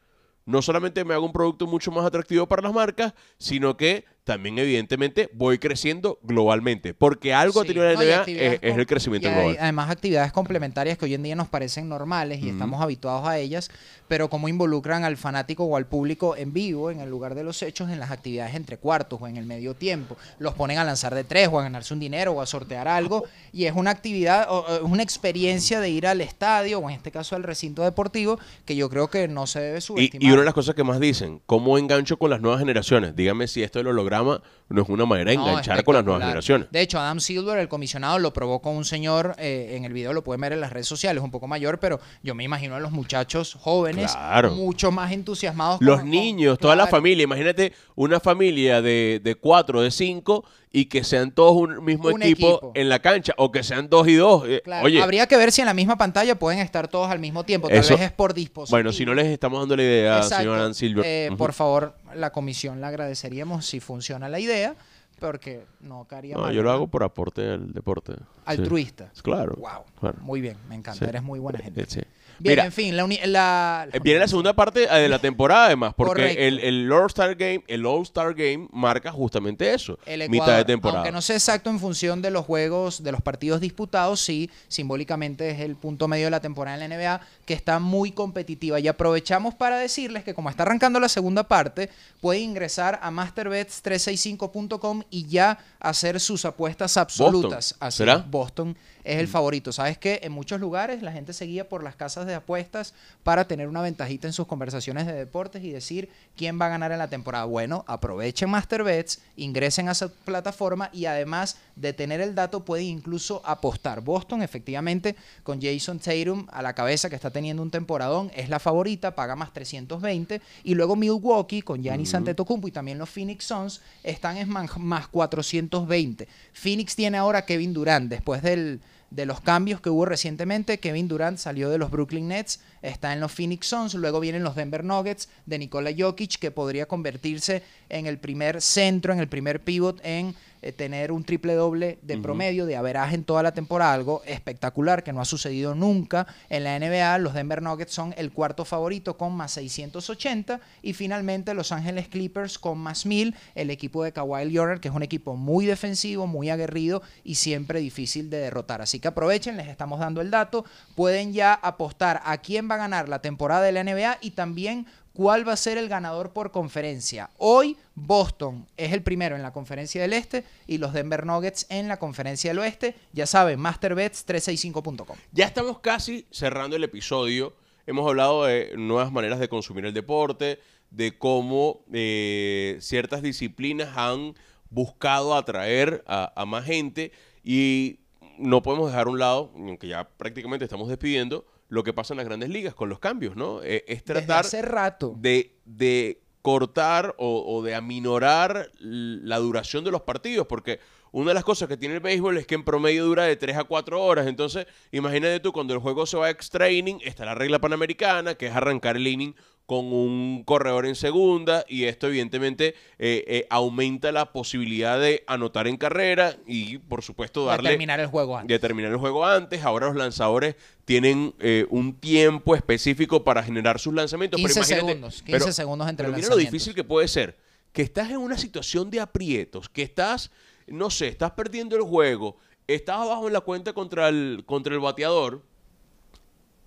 No 0.46 0.62
solamente 0.62 1.06
me 1.06 1.14
hago 1.14 1.26
un 1.26 1.34
producto 1.34 1.68
mucho 1.68 1.92
más 1.92 2.06
atractivo 2.06 2.48
para 2.48 2.62
las 2.62 2.74
marcas, 2.74 3.14
sino 3.38 3.78
que 3.78 4.06
también 4.24 4.58
evidentemente 4.60 5.30
voy 5.34 5.58
creciendo 5.58 6.20
globalmente. 6.24 6.94
Porque 6.94 7.34
algo 7.34 7.62
Sí, 7.62 7.70
tenido 7.70 7.86
la 7.86 7.94
y 7.94 7.98
NBA 7.98 8.24
es, 8.28 8.78
el 8.78 8.86
crecimiento 8.86 9.28
y 9.28 9.32
hay, 9.32 9.38
global. 9.38 9.58
además 9.60 9.90
actividades 9.90 10.32
complementarias 10.32 10.98
que 10.98 11.06
hoy 11.06 11.14
en 11.16 11.24
día 11.24 11.36
nos 11.36 11.48
parecen 11.48 11.90
normales 11.90 12.42
y 12.42 12.50
estamos 12.50 12.82
habituados 12.82 13.28
a 13.28 13.38
ellas, 13.40 13.72
pero 14.08 14.30
como 14.30 14.48
involucran 14.48 15.04
al 15.04 15.18
fanático 15.18 15.64
o 15.66 15.76
al 15.76 15.88
público 15.88 16.36
en 16.36 16.54
vivo, 16.54 16.92
en 16.92 17.00
el 17.00 17.10
lugar 17.10 17.34
de 17.36 17.44
los 17.44 17.62
hechos, 17.64 17.90
en 17.90 18.00
las 18.00 18.12
actividades 18.12 18.56
entre 18.56 18.78
cuartos 18.78 19.20
o 19.22 19.28
en 19.28 19.38
el 19.38 19.46
medio 19.46 19.74
tiempo. 19.74 20.18
Los 20.40 20.54
ponen 20.54 20.78
a 20.78 20.84
lanzar 20.84 21.16
de 21.16 21.24
tres 21.24 21.50
o 21.52 21.60
a 21.60 21.64
ganarse 21.64 21.94
un 21.94 22.00
dinero 22.00 22.34
o 22.34 22.42
a 22.42 22.46
sortear 22.46 22.88
algo 22.88 23.24
y 23.52 23.66
es 23.66 23.74
una 23.76 23.92
actividad, 23.92 24.48
o, 24.50 24.86
una 24.86 25.02
experiencia 25.04 25.80
de 25.80 25.90
ir 25.90 26.06
al 26.08 26.22
estadio 26.22 26.80
o 26.80 26.90
en 26.90 26.96
este 26.96 27.12
caso 27.12 27.36
al 27.36 27.44
recinto 27.44 27.84
deportivo 27.84 28.40
que 28.66 28.76
yo 28.76 28.90
creo 28.90 29.10
que 29.10 29.28
no 29.28 29.48
se 29.48 29.60
debe 29.60 29.78
Y, 29.80 29.82
subestimar. 29.82 30.24
y 30.24 30.32
una 30.32 30.42
de 30.42 30.46
las 30.46 30.54
cosas 30.54 30.76
que 30.76 30.84
más 30.84 31.00
dicen, 31.00 31.42
¿cómo 31.46 31.78
engancho 31.78 32.18
con 32.18 32.30
las 32.30 32.42
nuevas 32.42 32.60
generaciones? 32.60 33.16
Dígame 33.16 33.48
si 33.48 33.64
esto 33.64 33.80
del 33.80 33.88
no 34.20 34.82
es 34.84 34.90
una 34.90 35.06
manera 35.06 35.32
de 35.32 35.38
No, 35.38 35.48
enganchar 35.50 35.84
con 35.84 35.96
las 35.96 36.04
nuevas 36.06 36.22
generaciones. 36.24 36.68
De 36.72 36.82
hecho, 36.82 37.00
Adam 37.00 37.20
Silver, 37.20 37.58
el 37.58 37.68
comisionado, 37.68 38.20
lo 38.20 38.32
probó 38.34 38.62
con 38.62 38.76
un 38.76 38.86
señor, 38.86 39.36
eh, 39.38 39.74
en 39.76 39.86
el 39.86 39.92
video 39.94 40.14
lo 40.14 40.24
pueden 40.24 40.42
ver 40.42 40.54
en 40.54 40.62
las 40.62 40.72
redes 40.72 40.88
sociales, 40.88 41.24
un 41.24 41.32
poco 41.32 41.48
mayor, 41.48 41.80
pero 41.80 42.00
yo 42.24 42.36
me 42.36 42.44
imagino 42.44 42.76
a 42.76 42.80
los 42.80 42.92
muchachos 42.92 43.58
jóvenes 43.60 44.12
Claro. 44.14 44.52
mucho 44.52 44.92
más 44.92 45.12
entusiasmados. 45.12 45.82
Los 45.82 46.00
con- 46.02 46.10
niños, 46.10 46.58
con- 46.58 46.62
toda 46.64 46.76
la 46.76 46.88
familia. 46.88 47.24
Imagínate 47.24 47.74
una 47.96 48.20
familia 48.20 48.82
de, 48.82 49.20
de 49.24 49.36
cuatro, 49.36 49.82
de 49.82 49.92
cinco 49.92 50.46
y 50.74 50.86
que 50.86 51.04
sean 51.04 51.32
todos 51.32 51.52
un 51.58 51.84
mismo 51.84 52.08
Un 52.08 52.22
equipo, 52.24 52.48
equipo. 52.52 52.72
en 52.76 52.88
la 52.88 53.00
cancha 53.00 53.34
o 53.38 53.52
que 53.52 53.62
sean 53.64 53.90
dos 53.90 54.08
y 54.08 54.16
dos. 54.16 54.44
Eh, 54.48 54.62
Claro, 54.64 54.86
Oye, 54.86 55.02
Habría 55.02 55.28
que 55.28 55.36
ver 55.36 55.52
si 55.52 55.60
en 55.60 55.66
la 55.68 55.74
misma 55.74 55.98
pantalla 55.98 56.36
pueden 56.40 56.60
estar 56.60 56.88
todos 56.88 57.12
al 57.12 57.20
mismo 57.20 57.44
tiempo. 57.44 57.68
Tal 57.68 57.78
Eso- 57.78 57.96
vez 57.96 58.04
es 58.06 58.12
por 58.14 58.34
dispositivo. 58.34 58.76
bueno, 58.78 58.94
si 58.94 59.06
no 59.06 59.14
les 59.14 59.26
estamos 59.28 59.60
dando 59.60 59.76
la 59.76 59.84
idea, 59.84 60.18
Exacto. 60.18 60.38
señor 60.38 60.58
Adam 60.60 60.74
Silver. 60.74 61.06
Eh. 61.06 61.30
Por 61.38 61.52
favor, 61.52 61.94
la 62.16 62.32
comisión 62.32 62.82
le 62.82 62.88
agradeceríamos 62.88 63.66
si 63.66 63.80
funciona 63.80 64.30
la 64.30 64.40
idea, 64.40 64.76
porque 65.20 65.66
no 65.82 66.06
caería 66.06 66.36
No, 66.36 66.42
mal, 66.42 66.54
yo 66.54 66.64
lo 66.64 66.72
hago 66.72 66.88
por 66.88 67.04
aporte 67.04 67.50
al 67.50 67.72
deporte. 67.72 68.14
Sí. 68.14 68.24
Altruista. 68.46 69.12
Claro. 69.22 69.56
Wow. 69.58 69.86
claro. 70.00 70.18
Muy 70.22 70.42
bien, 70.42 70.58
me 70.68 70.76
encanta. 70.76 71.06
Sí. 71.06 71.10
Eres 71.10 71.24
muy 71.24 71.40
buena 71.40 71.60
gente. 71.60 71.82
Eh, 71.82 71.86
sí. 71.88 72.02
Bien, 72.42 72.54
Mira, 72.54 72.66
en 72.66 72.72
fin, 72.72 72.98
la, 72.98 73.08
la- 73.28 73.88
Eh, 73.94 74.00
Viene 74.02 74.20
la 74.20 74.28
segunda 74.28 74.54
parte 74.54 74.84
eh, 74.84 75.00
de 75.02 75.10
la 75.10 75.20
temporada, 75.22 75.66
además, 75.68 75.94
porque 75.96 76.48
el, 76.48 76.60
el 76.60 76.92
All-Star 76.92 77.36
Game, 77.36 77.64
el 77.68 77.86
All-Star 77.86 78.34
Game 78.34 78.68
marca 78.72 79.12
justamente 79.12 79.74
eso. 79.74 80.00
El 80.06 80.28
mitad 80.30 80.58
de 80.58 80.66
temporada. 80.66 81.00
Aunque 81.00 81.12
no 81.12 81.22
sé 81.22 81.34
exacto 81.34 81.70
en 81.70 81.80
función 81.80 82.22
de 82.22 82.32
los 82.32 82.46
juegos, 82.46 83.04
de 83.04 83.12
los 83.12 83.22
partidos 83.22 83.62
disputados, 83.62 84.20
sí, 84.22 84.50
simbólicamente 84.68 85.50
es 85.52 85.60
el 85.60 85.76
punto 85.76 86.08
medio 86.08 86.26
de 86.26 86.32
la 86.32 86.40
temporada 86.40 86.78
en 86.84 86.90
la 86.90 86.96
NBA, 86.98 87.22
que 87.46 87.54
está 87.54 87.80
muy 87.80 88.12
competitiva. 88.12 88.80
Y 88.80 88.88
aprovechamos 88.88 89.54
para 89.54 89.78
decirles 89.78 90.24
que 90.24 90.34
como 90.34 90.50
está 90.50 90.64
arrancando 90.64 91.00
la 91.00 91.10
segunda 91.10 91.44
parte, 91.48 91.90
pueden 92.20 92.44
ingresar 92.44 93.00
a 93.02 93.12
masterbets365.com 93.12 95.04
y 95.10 95.28
ya 95.28 95.58
hacer 95.80 96.20
sus 96.20 96.46
apuestas 96.46 96.98
absolutas. 96.98 97.76
Así 97.80 97.98
¿Será? 98.00 98.18
Boston 98.18 98.78
es 99.04 99.20
el 99.20 99.28
favorito. 99.28 99.72
¿Sabes 99.72 99.98
qué? 99.98 100.20
En 100.24 100.32
muchos 100.32 100.60
lugares 100.60 101.02
la 101.02 101.12
gente 101.12 101.34
se 101.34 101.46
guía 101.46 101.68
por 101.70 101.84
las 101.84 101.96
casas 101.96 102.26
de 102.26 102.36
apuestas 102.36 102.94
para 103.24 103.48
tener 103.48 103.68
una 103.68 103.82
ventajita 103.82 104.28
en 104.28 104.34
sus 104.34 104.48
conversaciones 104.48 105.06
de 105.08 105.14
deportes 105.14 105.64
y 105.64 105.72
decir 105.72 106.10
quién 106.36 106.60
va 106.60 106.68
a 106.68 106.70
ganar 106.70 106.92
en 106.92 107.00
la 107.00 107.10
temporada. 107.10 107.46
Bueno, 107.46 107.84
aprovechen 107.88 108.50
MasterBets, 108.50 109.22
ingresen 109.36 109.90
a 109.90 109.94
esa 109.94 110.10
plataforma 110.10 110.90
y 110.94 111.06
además 111.06 111.58
de 111.76 111.94
tener 111.94 112.22
el 112.22 112.36
dato 112.36 112.66
pueden 112.66 112.88
incluso 112.88 113.42
apostar. 113.46 114.02
Boston, 114.02 114.42
efectivamente, 114.42 115.16
con 115.44 115.62
Jason 115.62 116.00
Tatum 116.00 116.48
a 116.52 116.62
la 116.62 116.74
cabeza 116.74 117.10
que 117.10 117.16
está 117.16 117.32
teniendo 117.32 117.62
un 117.64 117.72
temporadón, 117.72 118.32
es 118.36 118.50
la 118.50 118.60
favorita, 118.60 119.16
paga 119.16 119.36
más 119.36 119.54
320 119.54 120.42
y 120.64 120.76
luego 120.76 120.96
Milwaukee 120.96 121.62
con 121.62 121.82
Giannis 121.82 122.14
Antetokounmpo 122.14 122.68
y 122.68 122.72
también 122.72 122.98
los 122.98 123.10
Phoenix 123.10 123.46
Suns 123.46 123.82
están 124.04 124.38
en 124.38 124.50
más 124.50 125.08
420. 125.08 126.28
Phoenix 126.54 126.96
tiene 126.96 127.18
ahora 127.18 127.46
Kevin 127.46 127.74
Durant 127.74 128.10
después 128.10 128.42
del 128.42 128.82
de 129.12 129.26
los 129.26 129.42
cambios 129.42 129.82
que 129.82 129.90
hubo 129.90 130.06
recientemente, 130.06 130.80
Kevin 130.80 131.10
Durant 131.10 131.38
salió 131.38 131.70
de 131.70 131.78
los 131.78 131.92
Brooklyn 131.92 132.30
Nets, 132.30 132.62
está 132.82 133.12
en 133.12 133.20
los 133.20 133.34
Phoenix 133.34 133.68
Suns, 133.68 133.94
luego 133.94 134.22
vienen 134.22 134.42
los 134.42 134.56
Denver 134.56 134.86
Nuggets 134.86 135.28
de 135.46 135.60
Nikola 135.60 135.92
Jokic, 135.96 136.40
que 136.40 136.50
podría 136.50 136.88
convertirse 136.88 137.62
en 137.90 138.08
el 138.08 138.18
primer 138.18 138.62
centro, 138.62 139.12
en 139.12 139.20
el 139.20 139.28
primer 139.28 139.62
pivot 139.62 140.00
en 140.04 140.34
eh, 140.62 140.72
tener 140.72 141.12
un 141.12 141.24
triple 141.24 141.54
doble 141.56 142.00
de 142.02 142.18
promedio, 142.18 142.66
de 142.66 142.76
averaje 142.76 143.16
en 143.16 143.24
toda 143.24 143.44
la 143.44 143.54
temporada, 143.54 143.94
algo 143.94 144.22
espectacular 144.26 145.04
que 145.04 145.14
no 145.14 145.22
ha 145.22 145.26
sucedido 145.26 145.76
nunca 145.76 146.28
en 146.50 146.64
la 146.64 146.78
NBA. 146.78 147.18
Los 147.18 147.34
Denver 147.34 147.62
Nuggets 147.62 147.94
son 147.94 148.14
el 148.18 148.32
cuarto 148.32 148.64
favorito 148.66 149.18
con 149.18 149.36
más 149.36 149.52
680 149.54 150.60
y 150.82 150.94
finalmente 150.94 151.54
Los 151.54 151.72
Ángeles 151.72 152.08
Clippers 152.08 152.60
con 152.60 152.78
más 152.78 153.06
1000, 153.06 153.36
el 153.56 153.70
equipo 153.70 154.04
de 154.04 154.12
Kawhi 154.12 154.52
Leonard, 154.52 154.80
que 154.80 154.90
es 154.90 154.94
un 154.94 155.04
equipo 155.04 155.36
muy 155.36 155.66
defensivo, 155.66 156.28
muy 156.28 156.50
aguerrido 156.50 157.02
y 157.24 157.36
siempre 157.36 157.80
difícil 157.80 158.30
de 158.30 158.38
derrotar. 158.38 158.82
Así 158.82 159.00
que 159.00 159.08
aprovechen, 159.08 159.58
les 159.58 159.68
estamos 159.68 160.00
dando 160.00 160.22
el 160.22 160.32
dato, 160.32 160.66
pueden 160.96 161.34
ya 161.34 161.54
apostar 161.54 162.22
a 162.24 162.38
quién 162.38 162.70
va 162.70 162.76
a 162.76 162.80
ganar 162.80 163.10
la 163.10 163.22
temporada 163.22 163.64
de 163.64 163.72
la 163.72 163.84
NBA 163.84 164.20
y 164.22 164.32
también 164.32 164.86
cuál 165.14 165.48
va 165.48 165.54
a 165.54 165.58
ser 165.58 165.78
el 165.78 165.90
ganador 165.90 166.32
por 166.32 166.52
conferencia. 166.52 167.30
Hoy 167.38 167.78
Boston 167.96 168.68
es 168.78 168.94
el 168.94 169.04
primero 169.04 169.36
en 169.36 169.42
la 169.42 169.54
conferencia 169.54 170.02
del 170.02 170.14
Este 170.14 170.44
y 170.68 170.78
los 170.78 170.94
Denver 170.94 171.26
Nuggets 171.26 171.66
en 171.70 171.88
la 171.88 171.98
conferencia 171.98 172.52
del 172.52 172.60
Oeste. 172.60 172.96
Ya 173.14 173.26
saben, 173.26 173.60
masterbets365.com. 173.60 175.18
Ya 175.32 175.46
estamos 175.46 175.80
casi 175.80 176.26
cerrando 176.32 176.76
el 176.76 176.84
episodio. 176.84 177.54
Hemos 177.86 178.08
hablado 178.08 178.46
de 178.46 178.74
nuevas 178.78 179.12
maneras 179.12 179.40
de 179.40 179.50
consumir 179.50 179.86
el 179.86 179.94
deporte, 179.94 180.60
de 180.92 181.18
cómo 181.18 181.84
eh, 181.92 182.78
ciertas 182.80 183.22
disciplinas 183.22 183.98
han 183.98 184.36
buscado 184.70 185.36
atraer 185.36 186.04
a, 186.08 186.32
a 186.36 186.46
más 186.46 186.66
gente 186.66 187.12
y 187.44 188.00
no 188.38 188.62
podemos 188.62 188.90
dejar 188.90 189.08
a 189.08 189.10
un 189.10 189.20
lado, 189.20 189.52
aunque 189.56 189.88
ya 189.88 190.08
prácticamente 190.10 190.66
estamos 190.66 190.88
despidiendo, 190.88 191.46
lo 191.72 191.84
que 191.86 191.94
pasa 191.94 192.14
en 192.14 192.18
las 192.18 192.26
grandes 192.26 192.50
ligas 192.50 192.76
con 192.76 192.90
los 192.90 193.00
cambios, 193.00 193.38
¿no? 193.38 193.64
Eh, 193.64 193.86
es 193.88 194.04
tratar 194.04 194.42
hace 194.42 194.62
rato. 194.62 195.16
de, 195.18 195.56
de 195.64 196.22
cortar 196.42 197.16
o, 197.18 197.46
o 197.48 197.64
de 197.64 197.76
aminorar 197.76 198.70
la 198.80 199.38
duración 199.38 199.86
de 199.86 199.92
los 199.92 200.02
partidos, 200.02 200.48
porque 200.48 200.82
una 201.12 201.32
de 201.32 201.34
las 201.36 201.44
cosas 201.44 201.68
que 201.68 201.78
tiene 201.78 201.96
el 201.96 202.00
béisbol 202.02 202.38
es 202.38 202.48
que 202.48 202.56
en 202.56 202.64
promedio 202.64 203.06
dura 203.06 203.26
de 203.26 203.36
3 203.36 203.58
a 203.58 203.64
4 203.66 204.02
horas, 204.04 204.28
entonces 204.28 204.66
imagínate 204.92 205.40
tú, 205.40 205.52
cuando 205.52 205.74
el 205.74 205.80
juego 205.80 206.06
se 206.06 206.18
va 206.18 206.28
a 206.28 206.30
extra 206.30 206.70
inning, 206.70 207.00
está 207.04 207.26
la 207.26 207.36
regla 207.36 207.60
panamericana, 207.60 208.36
que 208.36 208.48
es 208.48 208.56
arrancar 208.56 208.96
el 208.98 209.08
inning 209.08 209.34
con 209.68 209.86
un 209.94 210.44
corredor 210.44 210.86
en 210.86 210.96
segunda, 210.96 211.64
y 211.68 211.86
esto 211.86 212.08
evidentemente 212.08 212.76
eh, 213.00 213.24
eh, 213.28 213.48
aumenta 213.50 214.12
la 214.12 214.34
posibilidad 214.34 215.00
de 215.00 215.24
anotar 215.28 215.66
en 215.68 215.78
carrera 215.78 216.36
y 216.46 216.78
por 216.80 217.04
supuesto 217.04 217.42
de 217.44 217.48
darle 217.52 217.70
terminar 217.70 218.00
el 218.02 218.08
juego 218.08 218.36
antes. 218.38 218.54
de 218.54 218.60
terminar 218.60 218.92
el 218.92 218.98
juego 218.98 219.26
antes. 219.26 219.64
Ahora 219.64 219.88
los 219.88 219.96
lanzadores 219.96 220.56
tienen 220.84 221.34
eh, 221.40 221.68
un 221.70 221.94
tiempo 221.94 222.54
específico 222.56 223.24
para 223.24 223.44
generar 223.44 223.80
sus 223.80 223.94
lanzamientos. 223.94 224.40
15 224.42 224.54
pero 224.54 224.66
imagínate- 224.66 224.88
segundos, 224.88 225.22
15 225.24 225.32
pero- 225.40 225.52
segundos 225.54 225.90
entre 225.90 226.04
pero 226.06 226.18
mira 226.18 226.28
lo 226.28 226.36
lanzamientos. 226.36 226.52
difícil 226.54 226.76
que 226.76 226.84
puede 226.84 227.08
ser. 227.08 227.38
Que 227.72 227.82
estás 227.84 228.10
en 228.10 228.18
una 228.18 228.38
situación 228.38 228.90
de 228.90 229.00
aprietos, 229.00 229.70
que 229.70 229.84
estás, 229.84 230.32
no 230.72 230.90
sé, 230.90 231.08
estás 231.08 231.32
perdiendo 231.32 231.76
el 231.76 231.82
juego, 231.84 232.38
estás 232.68 232.98
abajo 232.98 233.28
en 233.28 233.34
la 233.34 233.42
cuenta 233.42 233.74
contra 233.74 234.10
el, 234.10 234.44
contra 234.46 234.74
el 234.74 234.80
bateador 234.80 235.42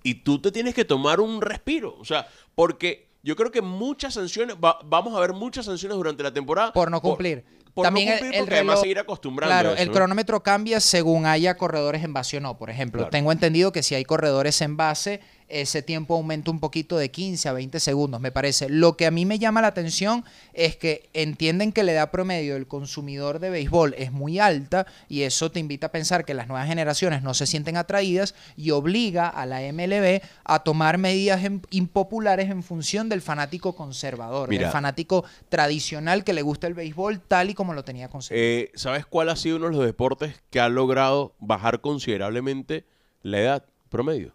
y 0.02 0.14
tú 0.16 0.38
te 0.40 0.52
tienes 0.52 0.74
que 0.74 0.84
tomar 0.84 1.20
un 1.20 1.40
respiro. 1.40 1.96
O 1.98 2.04
sea, 2.04 2.28
porque 2.54 3.08
yo 3.22 3.36
creo 3.36 3.50
que 3.50 3.62
muchas 3.62 4.14
sanciones, 4.14 4.56
va- 4.62 4.78
vamos 4.84 5.16
a 5.16 5.20
ver 5.20 5.32
muchas 5.32 5.64
sanciones 5.66 5.96
durante 5.96 6.22
la 6.22 6.32
temporada. 6.32 6.72
Por 6.72 6.90
no 6.90 7.00
cumplir. 7.00 7.42
Por, 7.42 7.63
También 7.82 8.08
no 8.08 8.12
el- 8.14 8.18
cumplir 8.20 8.34
el 8.34 8.40
porque 8.44 8.54
además 8.54 8.76
reloj- 8.76 8.80
seguir 8.82 8.98
acostumbrando 9.00 9.50
Claro, 9.52 9.72
eso, 9.72 9.82
el 9.82 9.88
¿no? 9.88 9.94
cronómetro 9.94 10.42
cambia 10.42 10.80
según 10.80 11.26
haya 11.26 11.56
corredores 11.56 12.04
en 12.04 12.12
base 12.12 12.36
o 12.36 12.40
no. 12.40 12.56
Por 12.56 12.70
ejemplo, 12.70 13.00
Claro. 13.02 13.10
tengo 13.10 13.32
entendido 13.32 13.72
que 13.72 13.82
si 13.82 13.94
hay 13.94 14.04
corredores 14.04 14.60
en 14.60 14.76
base, 14.76 15.20
ese 15.46 15.82
tiempo 15.82 16.14
aumenta 16.14 16.50
un 16.50 16.58
poquito 16.58 16.96
de 16.96 17.10
15 17.10 17.48
a 17.50 17.52
20 17.52 17.78
segundos, 17.78 18.18
me 18.18 18.32
parece. 18.32 18.70
Lo 18.70 18.96
que 18.96 19.04
a 19.06 19.10
mí 19.10 19.26
me 19.26 19.38
llama 19.38 19.60
la 19.60 19.68
atención 19.68 20.24
es 20.54 20.74
que 20.76 21.10
entienden 21.12 21.70
que 21.70 21.82
la 21.82 21.92
edad 21.92 22.10
promedio 22.10 22.54
del 22.54 22.66
consumidor 22.66 23.38
de 23.40 23.50
béisbol 23.50 23.94
es 23.98 24.10
muy 24.10 24.38
alta 24.38 24.86
y 25.06 25.22
eso 25.22 25.50
te 25.52 25.60
invita 25.60 25.88
a 25.88 25.92
pensar 25.92 26.24
que 26.24 26.32
las 26.32 26.48
nuevas 26.48 26.66
generaciones 26.66 27.22
no 27.22 27.34
se 27.34 27.46
sienten 27.46 27.76
atraídas 27.76 28.34
y 28.56 28.70
obliga 28.70 29.28
a 29.28 29.44
la 29.44 29.60
MLB 29.60 30.22
a 30.44 30.60
tomar 30.60 30.96
medidas 30.96 31.42
impopulares 31.70 32.50
en 32.50 32.62
función 32.62 33.08
del 33.10 33.20
fanático 33.20 33.74
conservador, 33.76 34.48
Mira. 34.48 34.62
del 34.64 34.72
fanático 34.72 35.24
tradicional 35.50 36.24
que 36.24 36.32
le 36.32 36.42
gusta 36.42 36.66
el 36.66 36.74
béisbol 36.74 37.20
tal 37.20 37.50
y 37.50 37.54
como 37.54 37.63
lo 37.72 37.84
tenía 37.84 38.08
concebido. 38.08 38.44
Eh, 38.44 38.70
¿Sabes 38.74 39.06
cuál 39.06 39.30
ha 39.30 39.36
sido 39.36 39.56
uno 39.56 39.68
de 39.70 39.76
los 39.76 39.84
deportes 39.86 40.42
que 40.50 40.60
ha 40.60 40.68
logrado 40.68 41.34
bajar 41.38 41.80
considerablemente 41.80 42.84
la 43.22 43.38
edad 43.40 43.64
promedio? 43.88 44.32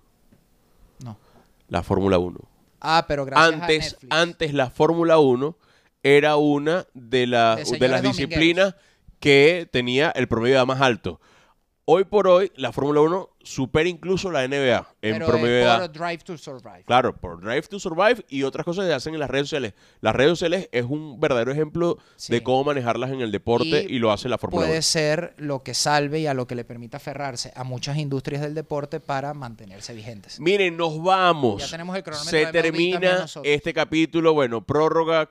no. 1.03 1.17
La 1.67 1.83
Fórmula 1.83 2.17
1. 2.17 2.39
Ah, 2.81 3.05
pero 3.07 3.25
gracias 3.25 3.51
a 3.51 3.63
Antes, 3.63 3.91
Netflix. 3.93 4.15
antes 4.15 4.53
la 4.53 4.69
Fórmula 4.71 5.19
1 5.19 5.55
era 6.01 6.37
una 6.37 6.87
de, 6.93 7.27
la- 7.27 7.57
De 7.57 7.77
de 7.77 7.87
las 7.87 8.01
disciplinas 8.01 8.75
que 9.19 9.69
tenía 9.71 10.09
el 10.11 10.27
promedio 10.27 10.53
de 10.55 10.57
edad 10.59 10.65
más 10.65 10.81
alto. 10.81 11.19
Hoy 11.91 12.03
por 12.03 12.27
hoy, 12.27 12.51
la 12.55 12.71
Fórmula 12.71 13.01
1 13.01 13.29
supera 13.41 13.89
incluso 13.89 14.29
la 14.29 14.47
NBA 14.47 14.87
en 15.01 15.13
Pero 15.13 15.25
promedio 15.25 15.55
de 15.55 15.61
es 15.61 15.65
edad. 15.65 15.79
por 15.79 15.91
Drive 15.91 16.19
to 16.19 16.37
Survive. 16.37 16.83
Claro, 16.85 17.15
por 17.17 17.41
Drive 17.41 17.63
to 17.63 17.79
Survive 17.79 18.23
y 18.29 18.43
otras 18.43 18.63
cosas 18.63 18.85
que 18.85 18.93
hacen 18.93 19.15
en 19.15 19.19
las 19.19 19.27
redes 19.27 19.47
sociales. 19.47 19.73
Las 19.99 20.15
redes 20.15 20.29
sociales 20.33 20.69
es 20.71 20.85
un 20.85 21.19
verdadero 21.19 21.51
ejemplo 21.51 21.97
Sí. 22.15 22.31
de 22.31 22.43
cómo 22.43 22.63
manejarlas 22.63 23.09
en 23.09 23.21
el 23.21 23.31
deporte 23.31 23.87
y, 23.89 23.97
lo 23.97 24.11
hace 24.11 24.29
la 24.29 24.37
Fórmula 24.37 24.65
1. 24.65 24.69
Puede 24.69 24.83
ser 24.83 25.33
lo 25.37 25.63
que 25.63 25.73
salve 25.73 26.19
y 26.19 26.27
a 26.27 26.35
lo 26.35 26.45
que 26.45 26.53
le 26.53 26.63
permita 26.63 26.97
aferrarse 26.97 27.51
a 27.55 27.63
muchas 27.63 27.97
industrias 27.97 28.43
del 28.43 28.53
deporte 28.53 28.99
para 28.99 29.33
mantenerse 29.33 29.95
vigentes. 29.95 30.39
Miren, 30.39 30.77
nos 30.77 31.01
vamos. 31.01 31.59
Ya 31.59 31.71
tenemos 31.71 31.95
el 31.95 32.03
cronómetro 32.03 32.29
Se 32.29 32.45
de 32.45 32.51
termina 32.51 33.25
este 33.41 33.73
capítulo. 33.73 34.35
Bueno, 34.35 34.63
prórroga. 34.63 35.27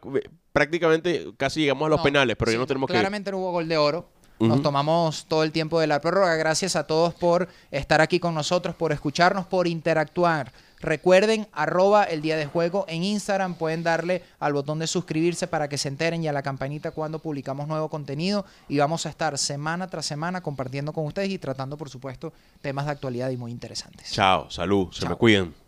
Prácticamente 0.52 1.24
casi 1.36 1.60
llegamos 1.60 1.86
a 1.86 1.90
los 1.90 1.98
No, 1.98 2.02
penales, 2.02 2.34
pero 2.36 2.50
ya 2.50 2.56
sí, 2.56 2.58
no 2.58 2.66
tenemos 2.66 2.88
que 2.88 2.94
ir. 2.94 2.98
Claramente 2.98 3.30
no 3.30 3.38
hubo 3.38 3.52
gol 3.52 3.68
de 3.68 3.76
oro. 3.76 4.17
Nos 4.38 4.62
tomamos 4.62 5.24
todo 5.26 5.42
el 5.42 5.52
tiempo 5.52 5.80
de 5.80 5.86
la 5.86 6.00
prórroga. 6.00 6.36
Gracias 6.36 6.76
a 6.76 6.86
todos 6.86 7.14
por 7.14 7.48
estar 7.70 8.00
aquí 8.00 8.20
con 8.20 8.34
nosotros, 8.34 8.74
por 8.74 8.92
escucharnos, 8.92 9.46
por 9.46 9.66
interactuar. 9.66 10.52
Recuerden, 10.80 11.48
arroba 11.52 12.04
el 12.04 12.22
día 12.22 12.36
de 12.36 12.46
juego 12.46 12.84
en 12.88 13.02
Instagram. 13.02 13.54
Pueden 13.54 13.82
darle 13.82 14.22
al 14.38 14.52
botón 14.52 14.78
de 14.78 14.86
suscribirse 14.86 15.48
para 15.48 15.68
que 15.68 15.76
se 15.76 15.88
enteren 15.88 16.22
y 16.22 16.28
a 16.28 16.32
la 16.32 16.42
campanita 16.42 16.92
cuando 16.92 17.18
publicamos 17.18 17.66
nuevo 17.66 17.88
contenido. 17.88 18.44
Y 18.68 18.78
vamos 18.78 19.06
a 19.06 19.08
estar 19.08 19.36
semana 19.38 19.88
tras 19.88 20.06
semana 20.06 20.40
compartiendo 20.40 20.92
con 20.92 21.04
ustedes 21.06 21.30
y 21.30 21.38
tratando, 21.38 21.76
por 21.76 21.90
supuesto, 21.90 22.32
temas 22.62 22.86
de 22.86 22.92
actualidad 22.92 23.30
y 23.30 23.36
muy 23.36 23.50
interesantes. 23.50 24.12
Chao, 24.12 24.48
salud, 24.50 24.92
se 24.92 25.00
Chao. 25.00 25.10
me 25.10 25.16
cuidan. 25.16 25.67